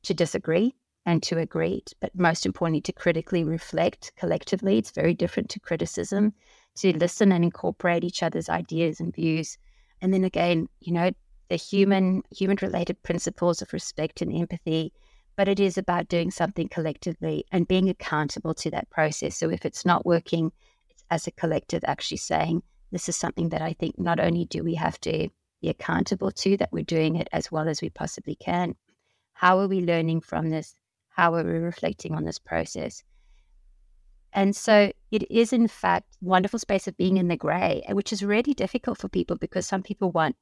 to 0.04 0.14
disagree 0.14 0.74
and 1.06 1.22
to 1.24 1.38
agree, 1.38 1.82
but 2.00 2.14
most 2.14 2.46
importantly 2.46 2.80
to 2.82 2.92
critically 2.92 3.42
reflect 3.42 4.12
collectively. 4.16 4.78
It's 4.78 4.90
very 4.90 5.12
different 5.12 5.48
to 5.50 5.60
criticism, 5.60 6.34
to 6.76 6.96
listen 6.96 7.32
and 7.32 7.42
incorporate 7.42 8.04
each 8.04 8.22
other's 8.22 8.48
ideas 8.48 9.00
and 9.00 9.14
views 9.14 9.58
and 10.00 10.12
then 10.12 10.24
again, 10.24 10.68
you 10.80 10.92
know, 10.92 11.10
the 11.48 11.56
mm-hmm. 11.56 11.76
human 11.76 12.22
human 12.34 12.58
related 12.60 13.02
principles 13.02 13.62
of 13.62 13.72
respect 13.72 14.22
and 14.22 14.34
empathy, 14.34 14.92
but 15.36 15.48
it 15.48 15.60
is 15.60 15.78
about 15.78 16.08
doing 16.08 16.30
something 16.30 16.68
collectively 16.68 17.44
and 17.52 17.68
being 17.68 17.88
accountable 17.88 18.54
to 18.54 18.70
that 18.70 18.90
process. 18.90 19.36
So 19.36 19.50
if 19.50 19.64
it's 19.64 19.86
not 19.86 20.06
working, 20.06 20.52
it's 20.90 21.04
as 21.10 21.26
a 21.26 21.32
collective 21.32 21.84
actually 21.86 22.18
saying, 22.18 22.62
this 22.90 23.08
is 23.08 23.16
something 23.16 23.50
that 23.50 23.62
I 23.62 23.74
think 23.74 23.98
not 23.98 24.20
only 24.20 24.46
do 24.46 24.64
we 24.64 24.74
have 24.74 25.00
to 25.02 25.28
be 25.60 25.68
accountable 25.68 26.30
to, 26.30 26.56
that 26.56 26.72
we're 26.72 26.84
doing 26.84 27.16
it 27.16 27.28
as 27.32 27.52
well 27.52 27.68
as 27.68 27.82
we 27.82 27.90
possibly 27.90 28.34
can. 28.34 28.74
How 29.32 29.58
are 29.60 29.68
we 29.68 29.80
learning 29.80 30.22
from 30.22 30.50
this? 30.50 30.74
How 31.08 31.34
are 31.34 31.44
we 31.44 31.52
reflecting 31.52 32.14
on 32.14 32.24
this 32.24 32.38
process? 32.38 33.02
And 34.32 34.54
so 34.54 34.92
it 35.10 35.30
is, 35.30 35.52
in 35.52 35.68
fact, 35.68 36.16
wonderful 36.20 36.58
space 36.58 36.86
of 36.86 36.96
being 36.96 37.16
in 37.16 37.28
the 37.28 37.36
gray, 37.36 37.82
eh, 37.86 37.92
which 37.92 38.12
is 38.12 38.22
really 38.22 38.54
difficult 38.54 38.98
for 38.98 39.08
people 39.08 39.36
because 39.36 39.66
some 39.66 39.82
people 39.82 40.10
want, 40.10 40.36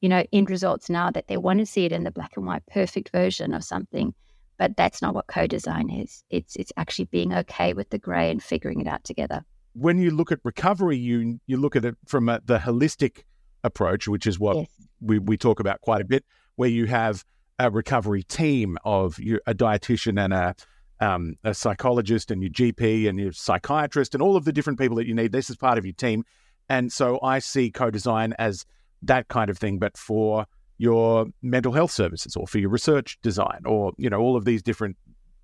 you 0.00 0.08
know, 0.08 0.24
end 0.32 0.50
results 0.50 0.88
now 0.88 1.10
that 1.10 1.28
they 1.28 1.36
want 1.36 1.58
to 1.58 1.66
see 1.66 1.84
it 1.84 1.92
in 1.92 2.04
the 2.04 2.10
black 2.10 2.32
and 2.36 2.46
white 2.46 2.64
perfect 2.66 3.10
version 3.10 3.52
of 3.52 3.64
something. 3.64 4.14
But 4.58 4.76
that's 4.76 5.02
not 5.02 5.14
what 5.14 5.26
co-design 5.26 5.90
is. 5.90 6.22
It's 6.30 6.54
it's 6.54 6.72
actually 6.76 7.06
being 7.06 7.32
okay 7.34 7.72
with 7.72 7.90
the 7.90 7.98
gray 7.98 8.30
and 8.30 8.42
figuring 8.42 8.80
it 8.80 8.86
out 8.86 9.02
together. 9.02 9.44
When 9.72 9.98
you 9.98 10.10
look 10.10 10.30
at 10.30 10.38
recovery, 10.44 10.98
you 10.98 11.40
you 11.46 11.56
look 11.56 11.74
at 11.74 11.84
it 11.84 11.96
from 12.06 12.28
a, 12.28 12.40
the 12.44 12.58
holistic 12.58 13.24
approach, 13.64 14.06
which 14.06 14.26
is 14.26 14.38
what 14.38 14.56
yes. 14.56 14.68
we, 15.00 15.18
we 15.18 15.36
talk 15.36 15.58
about 15.58 15.80
quite 15.80 16.00
a 16.00 16.04
bit, 16.04 16.24
where 16.56 16.68
you 16.68 16.86
have 16.86 17.24
a 17.58 17.70
recovery 17.70 18.22
team 18.22 18.78
of 18.84 19.18
you, 19.18 19.40
a 19.46 19.54
dietitian 19.54 20.22
and 20.22 20.32
a 20.32 20.54
um, 21.02 21.34
a 21.42 21.52
psychologist 21.52 22.30
and 22.30 22.42
your 22.42 22.52
GP 22.52 23.08
and 23.08 23.18
your 23.18 23.32
psychiatrist 23.32 24.14
and 24.14 24.22
all 24.22 24.36
of 24.36 24.44
the 24.44 24.52
different 24.52 24.78
people 24.78 24.96
that 24.96 25.06
you 25.06 25.14
need. 25.14 25.32
This 25.32 25.50
is 25.50 25.56
part 25.56 25.76
of 25.76 25.84
your 25.84 25.94
team. 25.94 26.24
And 26.68 26.92
so 26.92 27.18
I 27.22 27.40
see 27.40 27.72
co 27.72 27.90
design 27.90 28.34
as 28.38 28.64
that 29.02 29.26
kind 29.26 29.50
of 29.50 29.58
thing, 29.58 29.80
but 29.80 29.98
for 29.98 30.46
your 30.78 31.26
mental 31.42 31.72
health 31.72 31.90
services 31.90 32.36
or 32.36 32.46
for 32.46 32.58
your 32.58 32.70
research 32.70 33.18
design 33.20 33.62
or, 33.66 33.92
you 33.98 34.08
know, 34.08 34.20
all 34.20 34.36
of 34.36 34.44
these 34.44 34.62
different 34.62 34.96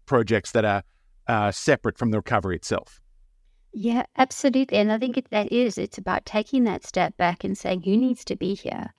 projects 0.06 0.52
that 0.52 0.64
are 0.64 0.84
uh, 1.26 1.50
separate 1.50 1.98
from 1.98 2.12
the 2.12 2.18
recovery 2.18 2.54
itself. 2.54 3.00
Yeah, 3.72 4.04
absolutely. 4.16 4.78
And 4.78 4.92
I 4.92 4.98
think 4.98 5.16
it, 5.18 5.28
that 5.30 5.52
is, 5.52 5.76
it's 5.76 5.98
about 5.98 6.24
taking 6.24 6.64
that 6.64 6.84
step 6.84 7.16
back 7.16 7.42
and 7.42 7.58
saying, 7.58 7.82
who 7.82 7.96
needs 7.96 8.24
to 8.26 8.36
be 8.36 8.54
here? 8.54 8.94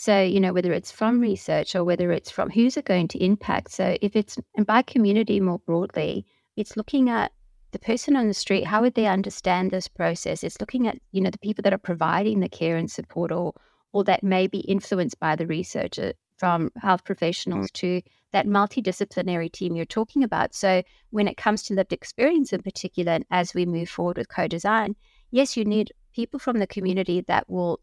So, 0.00 0.22
you 0.22 0.40
know, 0.40 0.54
whether 0.54 0.72
it's 0.72 0.90
from 0.90 1.20
research 1.20 1.76
or 1.76 1.84
whether 1.84 2.10
it's 2.10 2.30
from 2.30 2.48
who's 2.48 2.78
it 2.78 2.86
going 2.86 3.06
to 3.08 3.22
impact. 3.22 3.70
So, 3.70 3.98
if 4.00 4.16
it's 4.16 4.38
and 4.56 4.66
by 4.66 4.80
community 4.80 5.40
more 5.40 5.58
broadly, 5.58 6.24
it's 6.56 6.74
looking 6.74 7.10
at 7.10 7.32
the 7.72 7.78
person 7.78 8.16
on 8.16 8.26
the 8.26 8.32
street, 8.32 8.64
how 8.64 8.80
would 8.80 8.94
they 8.94 9.04
understand 9.04 9.70
this 9.70 9.88
process? 9.88 10.42
It's 10.42 10.58
looking 10.58 10.88
at, 10.88 10.96
you 11.12 11.20
know, 11.20 11.28
the 11.28 11.36
people 11.36 11.60
that 11.64 11.74
are 11.74 11.86
providing 11.90 12.40
the 12.40 12.48
care 12.48 12.78
and 12.78 12.90
support 12.90 13.30
or 13.30 13.52
or 13.92 14.02
that 14.04 14.22
may 14.22 14.46
be 14.46 14.60
influenced 14.60 15.20
by 15.20 15.36
the 15.36 15.46
researcher 15.46 16.14
from 16.38 16.70
health 16.80 17.04
professionals 17.04 17.70
to 17.72 18.00
that 18.32 18.46
multidisciplinary 18.46 19.52
team 19.52 19.76
you're 19.76 19.84
talking 19.84 20.24
about. 20.24 20.54
So 20.54 20.82
when 21.10 21.28
it 21.28 21.36
comes 21.36 21.62
to 21.64 21.74
lived 21.74 21.92
experience 21.92 22.54
in 22.54 22.62
particular, 22.62 23.12
and 23.12 23.26
as 23.30 23.52
we 23.52 23.66
move 23.66 23.90
forward 23.90 24.16
with 24.16 24.30
co-design, 24.30 24.96
yes, 25.30 25.58
you 25.58 25.66
need 25.66 25.92
people 26.14 26.40
from 26.40 26.58
the 26.58 26.66
community 26.66 27.20
that 27.28 27.50
will 27.50 27.80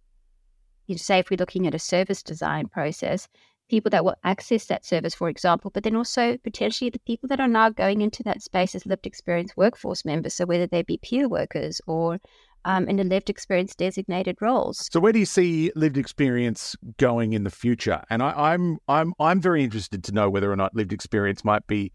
you 0.87 0.95
know, 0.95 0.97
say 0.97 1.19
if 1.19 1.29
we're 1.29 1.37
looking 1.37 1.67
at 1.67 1.75
a 1.75 1.79
service 1.79 2.23
design 2.23 2.67
process, 2.67 3.27
people 3.69 3.89
that 3.91 4.05
will 4.05 4.15
access 4.23 4.65
that 4.65 4.85
service, 4.85 5.13
for 5.13 5.29
example, 5.29 5.71
but 5.73 5.83
then 5.83 5.95
also 5.95 6.37
potentially 6.37 6.89
the 6.89 6.99
people 6.99 7.27
that 7.27 7.39
are 7.39 7.47
now 7.47 7.69
going 7.69 8.01
into 8.01 8.23
that 8.23 8.41
space 8.41 8.73
as 8.73 8.85
lived 8.85 9.05
experience 9.05 9.55
workforce 9.57 10.05
members. 10.05 10.33
So 10.33 10.45
whether 10.45 10.67
they 10.67 10.83
be 10.83 10.97
peer 10.97 11.27
workers 11.27 11.81
or 11.85 12.19
um, 12.65 12.87
in 12.87 12.97
the 12.97 13.03
lived 13.03 13.29
experience 13.29 13.75
designated 13.75 14.37
roles. 14.41 14.89
So 14.91 14.99
where 14.99 15.13
do 15.13 15.19
you 15.19 15.25
see 15.25 15.71
lived 15.75 15.97
experience 15.97 16.75
going 16.97 17.33
in 17.33 17.43
the 17.43 17.49
future? 17.49 18.03
And 18.09 18.21
I, 18.21 18.53
I'm 18.53 18.77
I'm 18.87 19.13
I'm 19.19 19.39
very 19.39 19.63
interested 19.63 20.03
to 20.05 20.11
know 20.11 20.29
whether 20.29 20.51
or 20.51 20.55
not 20.55 20.75
lived 20.75 20.91
experience 20.91 21.45
might 21.45 21.65
be 21.67 21.93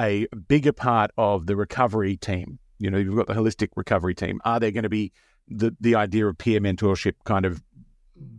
a 0.00 0.26
bigger 0.48 0.72
part 0.72 1.10
of 1.18 1.46
the 1.46 1.56
recovery 1.56 2.16
team. 2.16 2.58
You 2.78 2.90
know, 2.90 2.98
you've 2.98 3.16
got 3.16 3.26
the 3.26 3.34
holistic 3.34 3.68
recovery 3.74 4.14
team. 4.14 4.40
Are 4.44 4.60
there 4.60 4.70
going 4.70 4.84
to 4.84 4.88
be 4.88 5.12
the 5.48 5.74
the 5.80 5.96
idea 5.96 6.26
of 6.26 6.38
peer 6.38 6.60
mentorship 6.60 7.14
kind 7.24 7.44
of 7.44 7.60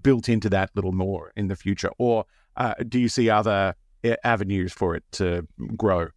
built 0.02 0.30
into 0.30 0.50
that 0.50 0.70
little 0.76 0.92
more 0.92 1.32
in 1.36 1.48
the 1.48 1.56
future, 1.56 1.92
or 1.98 2.26
uh, 2.58 2.74
do 2.88 3.00
you 3.00 3.10
see 3.10 3.30
other 3.30 3.76
eh, 4.04 4.16
avenues 4.24 4.74
for 4.74 4.96
it 4.96 5.04
to 5.14 5.48
grow? 5.76 6.10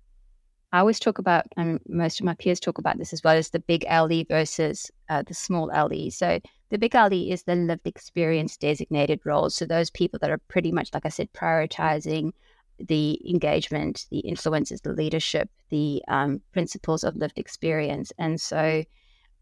I 0.73 0.81
always 0.81 0.99
talk 0.99 1.19
about, 1.19 1.47
and 1.57 1.81
most 1.89 2.21
of 2.21 2.27
my 2.27 2.35
peers 2.35 2.61
talk 2.61 2.79
about 2.79 2.99
this 2.99 3.13
as 3.13 3.23
well, 3.23 3.37
as 3.37 3.51
the 3.51 3.61
big 3.61 3.85
LE 3.91 4.25
versus 4.29 4.91
uh, 5.09 5.23
the 5.27 5.33
small 5.33 5.69
LE. 5.69 6.11
So 6.11 6.41
the 6.71 6.79
big 6.79 6.95
LE 6.95 7.31
is 7.31 7.45
the 7.45 7.55
lived 7.55 7.87
experience 7.87 8.57
designated 8.57 9.21
roles. 9.25 9.55
So 9.55 9.65
those 9.65 9.91
people 9.91 10.19
that 10.21 10.31
are 10.31 10.41
pretty 10.49 10.73
much, 10.73 10.91
like 10.93 11.07
I 11.07 11.11
said, 11.11 11.33
prioritizing 11.33 12.33
the 12.79 13.21
engagement, 13.29 14.07
the 14.11 14.19
influences, 14.19 14.81
the 14.81 14.93
leadership, 14.93 15.49
the 15.71 16.03
um, 16.09 16.43
principles 16.53 17.05
of 17.05 17.17
lived 17.17 17.39
experience. 17.39 18.13
And 18.19 18.41
so 18.41 18.85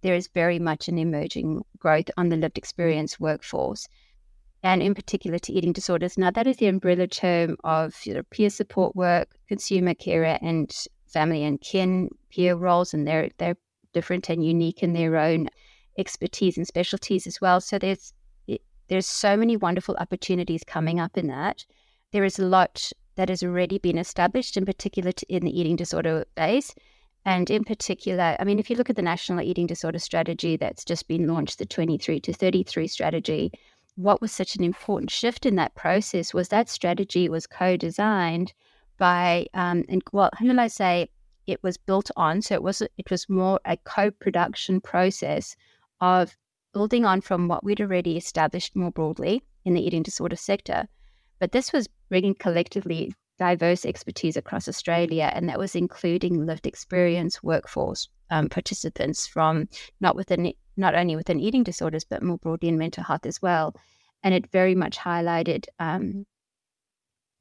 there 0.04 0.14
is 0.14 0.28
very 0.28 0.58
much 0.58 0.86
an 0.86 0.98
emerging 0.98 1.64
growth 1.78 2.10
on 2.18 2.28
the 2.28 2.36
lived 2.36 2.58
experience 2.58 3.18
workforce. 3.18 3.88
and 4.62 4.82
in 4.82 4.94
particular 4.94 5.38
to 5.38 5.52
eating 5.52 5.74
disorders. 5.74 6.16
Now, 6.16 6.30
that 6.30 6.46
is 6.46 6.56
the 6.56 6.68
umbrella 6.68 7.06
term 7.06 7.56
of 7.64 7.94
you 8.06 8.14
know, 8.14 8.22
peer 8.30 8.50
support 8.50 8.96
work, 8.96 9.28
consumer 9.46 9.94
care, 9.94 10.38
and 10.40 10.70
family 11.06 11.44
and 11.44 11.60
kin 11.60 12.08
peer 12.30 12.54
roles, 12.54 12.94
and 12.94 13.06
they're 13.06 13.28
they're 13.38 13.58
different 13.92 14.30
and 14.30 14.44
unique 14.44 14.82
in 14.82 14.92
their 14.94 15.16
own 15.18 15.48
expertise 15.98 16.56
and 16.56 16.66
specialties 16.66 17.26
as 17.26 17.40
well. 17.40 17.60
So 17.60 17.78
there's 17.78 18.14
there's 18.88 19.06
so 19.06 19.36
many 19.36 19.56
wonderful 19.56 19.96
opportunities 19.98 20.62
coming 20.76 20.98
up 21.00 21.16
in 21.16 21.26
that. 21.28 21.64
There 22.12 22.24
is 22.24 22.38
a 22.38 22.46
lot 22.46 22.90
that 23.16 23.28
has 23.28 23.42
already 23.42 23.78
been 23.78 23.98
established, 23.98 24.56
in 24.56 24.64
particular 24.66 25.12
in 25.28 25.44
the 25.44 25.58
eating 25.60 25.76
disorder 25.76 26.24
base. 26.34 26.74
And 27.26 27.48
in 27.50 27.64
particular, 27.64 28.36
I 28.38 28.44
mean, 28.44 28.58
if 28.58 28.68
you 28.68 28.76
look 28.76 28.90
at 28.90 28.96
the 28.96 29.02
National 29.02 29.40
Eating 29.40 29.66
Disorder 29.66 29.98
Strategy 29.98 30.56
that's 30.56 30.84
just 30.84 31.08
been 31.08 31.26
launched, 31.26 31.58
the 31.58 31.66
23 31.66 32.20
to 32.20 32.32
33 32.32 32.86
strategy, 32.86 33.52
what 33.96 34.20
was 34.20 34.32
such 34.32 34.56
an 34.56 34.64
important 34.64 35.10
shift 35.10 35.46
in 35.46 35.56
that 35.56 35.74
process 35.74 36.34
was 36.34 36.48
that 36.48 36.68
strategy 36.68 37.28
was 37.28 37.46
co 37.46 37.76
designed 37.76 38.52
by, 38.98 39.46
um, 39.54 39.84
and 39.88 40.02
well, 40.12 40.30
how 40.34 40.44
do 40.44 40.58
I 40.58 40.66
say, 40.66 41.08
it 41.46 41.62
was 41.62 41.76
built 41.76 42.10
on. 42.16 42.42
So 42.42 42.54
it 42.54 42.62
was 42.62 42.82
it 42.82 43.10
was 43.10 43.28
more 43.28 43.60
a 43.64 43.76
co-production 43.76 44.80
process 44.80 45.56
of 46.00 46.36
building 46.72 47.04
on 47.04 47.20
from 47.20 47.48
what 47.48 47.64
we'd 47.64 47.80
already 47.80 48.16
established 48.16 48.74
more 48.74 48.90
broadly 48.90 49.42
in 49.64 49.74
the 49.74 49.86
eating 49.86 50.02
disorder 50.02 50.36
sector. 50.36 50.88
But 51.38 51.52
this 51.52 51.72
was 51.72 51.88
bringing 52.08 52.34
collectively 52.34 53.14
diverse 53.38 53.84
expertise 53.84 54.36
across 54.36 54.68
Australia, 54.68 55.30
and 55.34 55.48
that 55.48 55.58
was 55.58 55.74
including 55.74 56.46
lived 56.46 56.66
experience 56.66 57.42
workforce 57.42 58.08
um, 58.30 58.48
participants 58.48 59.26
from 59.26 59.68
not 60.00 60.16
within 60.16 60.52
not 60.76 60.94
only 60.94 61.16
within 61.16 61.40
eating 61.40 61.62
disorders 61.62 62.04
but 62.04 62.22
more 62.22 62.38
broadly 62.38 62.68
in 62.68 62.78
mental 62.78 63.04
health 63.04 63.26
as 63.26 63.40
well. 63.42 63.74
And 64.22 64.34
it 64.34 64.50
very 64.50 64.74
much 64.74 64.98
highlighted 64.98 65.66
um, 65.78 66.26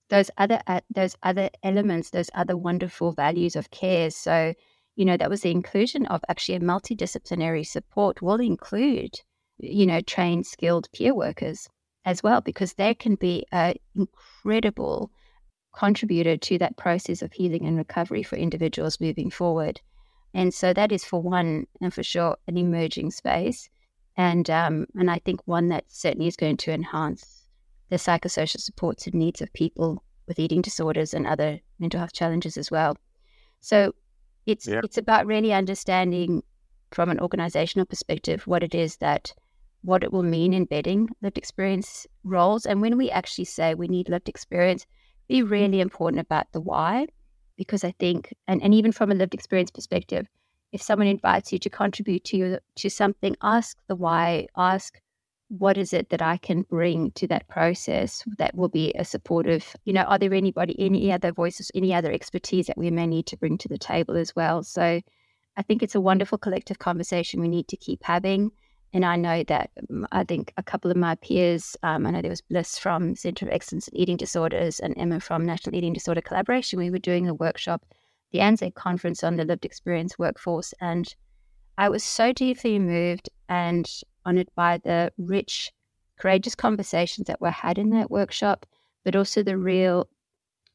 those 0.10 0.30
other 0.38 0.62
uh, 0.68 0.82
those 0.94 1.16
other 1.24 1.50
elements, 1.64 2.10
those 2.10 2.30
other 2.36 2.58
wonderful 2.58 3.12
values 3.14 3.56
of 3.56 3.72
care. 3.72 4.10
So, 4.12 4.54
you 4.96 5.06
know, 5.06 5.18
that 5.18 5.30
was 5.30 5.42
the 5.42 5.52
inclusion 5.52 6.06
of 6.08 6.22
actually 6.28 6.56
a 6.56 6.60
multidisciplinary 6.60 7.66
support 7.66 8.22
will 8.22 8.40
include, 8.40 9.16
you 9.58 9.86
know, 9.86 10.02
trained, 10.02 10.46
skilled 10.46 10.92
peer 10.92 11.16
workers 11.16 11.70
as 12.06 12.22
well, 12.22 12.42
because 12.42 12.74
they 12.74 12.94
can 12.94 13.16
be 13.16 13.46
an 13.52 13.76
incredible 13.96 15.10
contributor 15.74 16.38
to 16.38 16.58
that 16.60 16.78
process 16.78 17.22
of 17.22 17.34
healing 17.34 17.66
and 17.66 17.78
recovery 17.78 18.24
for 18.24 18.36
individuals 18.36 19.02
moving 19.02 19.30
forward. 19.30 19.82
And 20.34 20.54
so 20.54 20.74
that 20.74 20.92
is 20.92 21.04
for 21.04 21.22
one 21.22 21.68
and 21.82 21.94
for 21.94 22.04
sure 22.04 22.38
an 22.48 22.58
emerging 22.58 23.12
space, 23.12 23.70
and 24.18 24.50
um, 24.50 24.88
and 24.96 25.12
I 25.12 25.20
think 25.20 25.42
one 25.46 25.70
that 25.70 25.86
certainly 25.88 26.28
is 26.28 26.36
going 26.36 26.58
to 26.58 26.72
enhance 26.72 27.44
the 27.90 27.98
psychosocial 27.98 28.60
supports 28.60 29.06
and 29.06 29.16
needs 29.16 29.42
of 29.42 29.54
people 29.54 30.04
with 30.28 30.40
eating 30.40 30.62
disorders 30.62 31.14
and 31.14 31.28
other 31.28 31.60
mental 31.80 32.00
health 32.00 32.14
challenges 32.14 32.58
as 32.58 32.72
well. 32.72 32.98
So 33.60 33.94
it's 34.46 34.68
yeah. 34.68 34.82
it's 34.84 34.98
about 34.98 35.28
really 35.28 35.54
understanding 35.54 36.42
from 36.92 37.10
an 37.10 37.20
organizational 37.20 37.86
perspective 37.86 38.46
what 38.48 38.64
it 38.64 38.76
is 38.76 38.98
that 38.98 39.34
what 39.82 40.04
it 40.04 40.12
will 40.12 40.24
mean 40.24 40.54
embedding 40.54 41.10
lived 41.22 41.38
experience 41.38 42.08
roles. 42.24 42.66
And 42.66 42.82
when 42.82 42.98
we 42.98 43.12
actually 43.12 43.46
say 43.46 43.76
we 43.76 43.88
need 43.88 44.10
lived 44.10 44.30
experience, 44.30 44.86
be 45.28 45.42
mm. 45.42 45.50
really 45.50 45.82
important 45.82 46.22
about 46.22 46.52
the 46.52 46.62
why. 46.62 47.08
Because 47.56 47.84
I 47.84 47.92
think 47.92 48.34
and, 48.48 48.62
and 48.64 48.74
even 48.74 48.92
from 48.92 49.12
a 49.12 49.16
lived 49.16 49.34
experience 49.34 49.72
perspective, 49.72 50.28
if 50.72 50.82
someone 50.82 51.08
invites 51.08 51.54
you 51.54 51.60
to 51.60 51.70
contribute 51.70 52.24
to 52.26 52.38
you 52.38 52.60
to 52.78 52.90
something, 52.90 53.36
ask 53.44 53.78
the 53.88 53.96
why, 53.96 54.48
ask 54.58 55.00
what 55.60 55.78
is 55.78 55.94
it 55.94 56.10
that 56.10 56.22
I 56.22 56.38
can 56.38 56.64
bring 56.64 57.12
to 57.12 57.28
that 57.28 57.48
process 57.48 58.24
that 58.40 58.56
will 58.56 58.70
be 58.70 58.92
a 58.98 59.06
supportive, 59.06 59.76
you 59.86 59.94
know, 59.94 60.02
are 60.02 60.18
there 60.18 60.34
anybody, 60.34 60.76
any 60.80 61.12
other 61.12 61.32
voices, 61.32 61.70
any 61.76 61.94
other 61.94 62.12
expertise 62.12 62.66
that 62.68 62.78
we 62.78 62.90
may 62.90 63.06
need 63.06 63.28
to 63.28 63.38
bring 63.38 63.60
to 63.60 63.68
the 63.68 63.78
table 63.78 64.18
as 64.18 64.36
well? 64.36 64.64
So 64.64 65.00
I 65.56 65.62
think 65.62 65.84
it's 65.84 65.94
a 65.94 66.02
wonderful 66.02 66.40
collective 66.40 66.80
conversation 66.80 67.40
we 67.40 67.48
need 67.48 67.68
to 67.68 67.78
keep 67.78 68.04
having. 68.04 68.52
And 68.94 69.04
I 69.04 69.16
know 69.16 69.44
that 69.46 69.72
um, 69.90 70.08
I 70.12 70.24
think 70.24 70.54
a 70.56 70.64
couple 70.64 70.92
of 70.92 70.98
my 70.98 71.16
peers, 71.16 71.76
um, 71.82 72.06
I 72.06 72.12
know 72.12 72.22
there 72.22 72.30
was 72.30 72.42
Bliss 72.42 72.78
from 72.78 73.16
Centre 73.16 73.48
of 73.48 73.52
Excellence 73.52 73.88
in 73.88 73.98
Eating 73.98 74.18
Disorders 74.18 74.80
and 74.80 74.94
Emma 74.98 75.20
from 75.20 75.46
National 75.46 75.76
Eating 75.76 75.94
Disorder 75.94 76.22
Collaboration. 76.22 76.78
We 76.78 76.92
were 76.92 77.00
doing 77.00 77.28
a 77.28 77.34
workshop, 77.34 77.86
the 78.32 78.40
ANZAED 78.40 78.76
conference 78.76 79.24
on 79.24 79.36
the 79.36 79.46
lived 79.46 79.66
experience 79.66 80.20
workforce. 80.20 80.76
And 80.80 81.14
I 81.76 81.90
was 81.90 82.04
so 82.04 82.32
deeply 82.34 82.78
moved 82.78 83.30
and 83.50 83.90
honored 84.26 84.50
by 84.56 84.78
the 84.78 85.12
rich, 85.18 85.72
courageous 86.20 86.54
conversations 86.54 87.26
that 87.26 87.42
were 87.42 87.50
had 87.50 87.80
in 87.80 87.90
that 87.90 88.12
workshop, 88.12 88.68
but 89.04 89.16
also 89.16 89.42
the 89.42 89.58
real, 89.58 90.08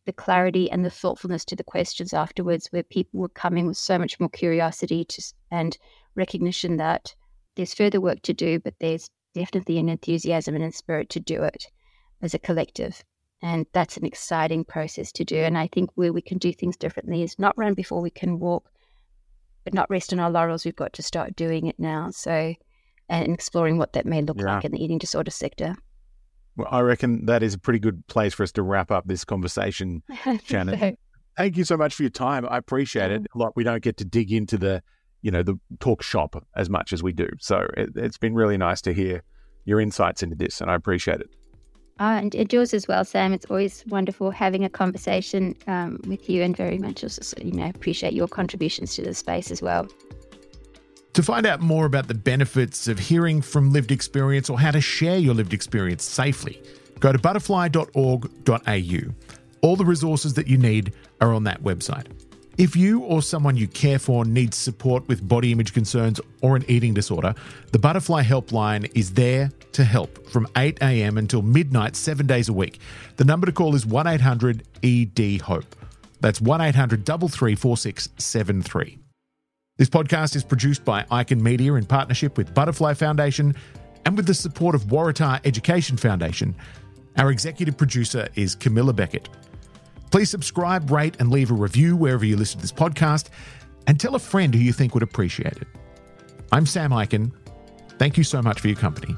the 0.07 0.13
clarity 0.13 0.69
and 0.69 0.85
the 0.85 0.91
thoughtfulness 0.91 1.45
to 1.45 1.57
the 1.57 1.63
questions 1.63 2.13
afterwards, 2.13 2.67
where 2.73 2.83
people 2.83 3.21
were 3.21 3.29
coming 3.29 3.69
with 3.69 3.77
so 3.77 3.97
much 3.97 4.19
more 4.19 4.29
curiosity 4.29 5.05
to, 5.05 5.23
and 5.53 5.79
recognition 6.17 6.79
that 6.79 7.15
there's 7.59 7.75
further 7.75 8.01
work 8.01 8.23
to 8.23 8.33
do, 8.33 8.61
but 8.61 8.75
there's 8.81 9.11
definitely 9.35 9.79
an 9.79 9.89
enthusiasm 9.89 10.55
and 10.55 10.65
a 10.65 10.73
spirit 10.73 11.11
to 11.11 11.21
do 11.21 11.43
it 11.43 11.67
as 12.23 12.33
a 12.33 12.39
collective. 12.39 13.03
And 13.43 13.67
that's 13.73 13.97
an 13.97 14.07
exciting 14.07 14.65
process 14.65 15.13
to 15.13 15.25
do. 15.25 15.37
And 15.37 15.59
I 15.59 15.69
think 15.73 15.91
where 15.95 16.13
we 16.13 16.23
can 16.23 16.39
do 16.39 16.53
things 16.53 16.77
differently 16.77 17.23
is 17.23 17.39
not 17.39 17.59
run 17.59 17.75
before 17.75 18.01
we 18.01 18.11
can 18.11 18.39
walk, 18.39 18.71
but 19.65 19.75
not 19.75 19.91
rest 19.91 20.13
on 20.13 20.21
our 20.21 20.31
laurels. 20.31 20.65
We've 20.65 20.75
got 20.75 20.93
to 20.95 21.03
start 21.03 21.37
doing 21.37 21.67
it 21.67 21.79
now. 21.79 22.11
So 22.11 22.55
and 23.09 23.35
exploring 23.35 23.79
what 23.79 23.93
that 23.95 24.07
may 24.07 24.23
look 24.23 24.39
yeah. 24.39 24.55
like 24.55 24.65
in 24.65 24.73
the 24.73 24.83
eating 24.83 24.99
disorder 24.99 25.31
sector. 25.31 25.75
Well, 26.57 26.69
I 26.71 26.81
reckon 26.81 27.27
that 27.27 27.43
is 27.43 27.55
a 27.55 27.59
pretty 27.59 27.81
good 27.81 28.07
place 28.07 28.35
for 28.35 28.45
us 28.45 28.53
to 28.53 28.63
wrap 28.63 28.91
up 28.91 29.07
this 29.07 29.25
conversation, 29.25 30.03
Shannon. 30.45 30.79
so. 30.79 30.97
Thank 31.37 31.57
you 31.57 31.65
so 31.65 31.77
much 31.77 31.95
for 31.95 32.03
your 32.03 32.11
time. 32.11 32.47
I 32.49 32.59
appreciate 32.59 33.13
it. 33.13 33.27
Like 33.35 33.53
we 33.55 33.65
don't 33.65 33.83
get 33.83 33.97
to 33.99 34.05
dig 34.05 34.33
into 34.33 34.59
the, 34.59 34.83
you 35.23 35.31
know, 35.31 35.43
the 35.43 35.59
talk 35.81 36.03
shop 36.03 36.45
as 36.57 36.71
much 36.71 36.93
as 36.93 37.03
we 37.03 37.13
do. 37.13 37.29
So 37.41 37.67
it, 37.77 37.97
has 37.97 38.17
been 38.17 38.35
really 38.35 38.57
nice 38.57 38.81
to 38.83 38.93
hear 38.93 39.23
your 39.65 39.81
insights 39.81 40.23
into 40.23 40.37
this, 40.37 40.61
and 40.61 40.71
I 40.71 40.75
appreciate 40.75 41.21
it. 41.21 41.31
Uh, 42.01 42.21
and 42.23 42.53
yours 42.53 42.73
as 42.73 42.87
well, 42.87 43.05
Sam. 43.05 43.33
It's 43.33 43.47
always 43.47 43.85
wonderful 43.89 44.31
having 44.31 44.65
a 44.65 44.69
conversation 44.69 45.57
um, 45.67 46.01
with 46.07 46.31
you, 46.31 46.43
and 46.43 46.57
very 46.57 46.79
much 46.79 47.03
also, 47.03 47.37
you 47.43 47.53
know, 47.53 47.69
appreciate 47.69 48.13
your 48.13 48.29
contributions 48.29 48.95
to 48.95 49.03
the 49.03 49.15
space 49.15 49.51
as 49.51 49.61
well. 49.61 49.89
To 51.15 51.23
find 51.23 51.47
out 51.47 51.61
more 51.61 51.87
about 51.87 52.07
the 52.07 52.15
benefits 52.15 52.87
of 52.87 53.01
hearing 53.01 53.43
from 53.43 53.73
lived 53.73 53.91
experience 53.91 54.49
or 54.49 54.61
how 54.61 54.71
to 54.71 54.81
share 54.81 55.19
your 55.19 55.35
lived 55.35 55.53
experience 55.53 56.05
safely, 56.05 56.63
go 57.01 57.13
to 57.13 57.19
butterfly.org.au. 57.19 59.15
All 59.61 59.75
the 59.75 59.85
resources 59.85 60.35
that 60.35 60.47
you 60.47 60.57
need 60.57 60.93
are 61.21 61.33
on 61.35 61.43
that 61.45 61.65
website. 61.65 62.07
If 62.59 62.75
you 62.75 63.03
or 63.05 63.23
someone 63.23 63.57
you 63.57 63.69
care 63.69 64.01
for 64.01 64.25
needs 64.25 64.57
support 64.57 65.07
with 65.07 65.27
body 65.27 65.53
image 65.53 65.73
concerns 65.73 66.21
or 66.43 66.57
an 66.57 66.65
eating 66.67 66.93
disorder, 66.93 67.33
the 67.71 67.79
Butterfly 67.79 68.25
Helpline 68.25 68.91
is 68.97 69.13
there 69.13 69.53
to 69.71 69.85
help 69.85 70.29
from 70.29 70.49
8 70.57 70.77
a.m. 70.83 71.19
until 71.19 71.41
midnight, 71.43 71.95
seven 71.95 72.27
days 72.27 72.49
a 72.49 72.53
week. 72.53 72.81
The 73.15 73.25
number 73.25 73.47
to 73.47 73.53
call 73.53 73.77
is 73.77 73.87
1 73.87 74.09
800 74.09 74.65
ED 74.83 75.43
HOPE. 75.43 75.77
That's 76.21 76.41
1 76.41 76.61
800 76.61 77.07
334673. 77.07 78.99
This 79.77 79.89
podcast 79.89 80.35
is 80.35 80.43
produced 80.43 80.85
by 80.85 81.05
Icon 81.13 81.41
Media 81.41 81.75
in 81.75 81.85
partnership 81.87 82.37
with 82.37 82.53
Butterfly 82.55 82.95
Foundation 82.95 83.55
and 84.05 84.17
with 84.17 84.27
the 84.27 84.35
support 84.35 84.75
of 84.75 84.87
Waratah 84.87 85.43
Education 85.45 85.97
Foundation. 85.97 86.57
Our 87.17 87.31
executive 87.31 87.77
producer 87.77 88.27
is 88.35 88.57
Camilla 88.57 88.93
Beckett. 88.93 89.29
Please 90.11 90.31
subscribe, 90.31 90.91
rate, 90.91 91.17
and 91.19 91.31
leave 91.31 91.51
a 91.51 91.55
review 91.55 91.97
wherever 91.97 92.25
you 92.25 92.37
listen 92.37 92.59
to 92.59 92.63
this 92.63 92.73
podcast, 92.73 93.29
and 93.87 93.99
tell 93.99 94.15
a 94.15 94.19
friend 94.19 94.55
who 94.55 94.61
you 94.61 94.73
think 94.73 94.95
would 94.95 95.03
appreciate 95.03 95.57
it. 95.57 95.69
I'm 96.53 96.67
Sam 96.67 96.91
Ikin. 96.91 97.33
Thank 97.99 98.17
you 98.17 98.25
so 98.25 98.41
much 98.41 98.61
for 98.61 98.69
your 98.69 98.77
company. 98.77 99.15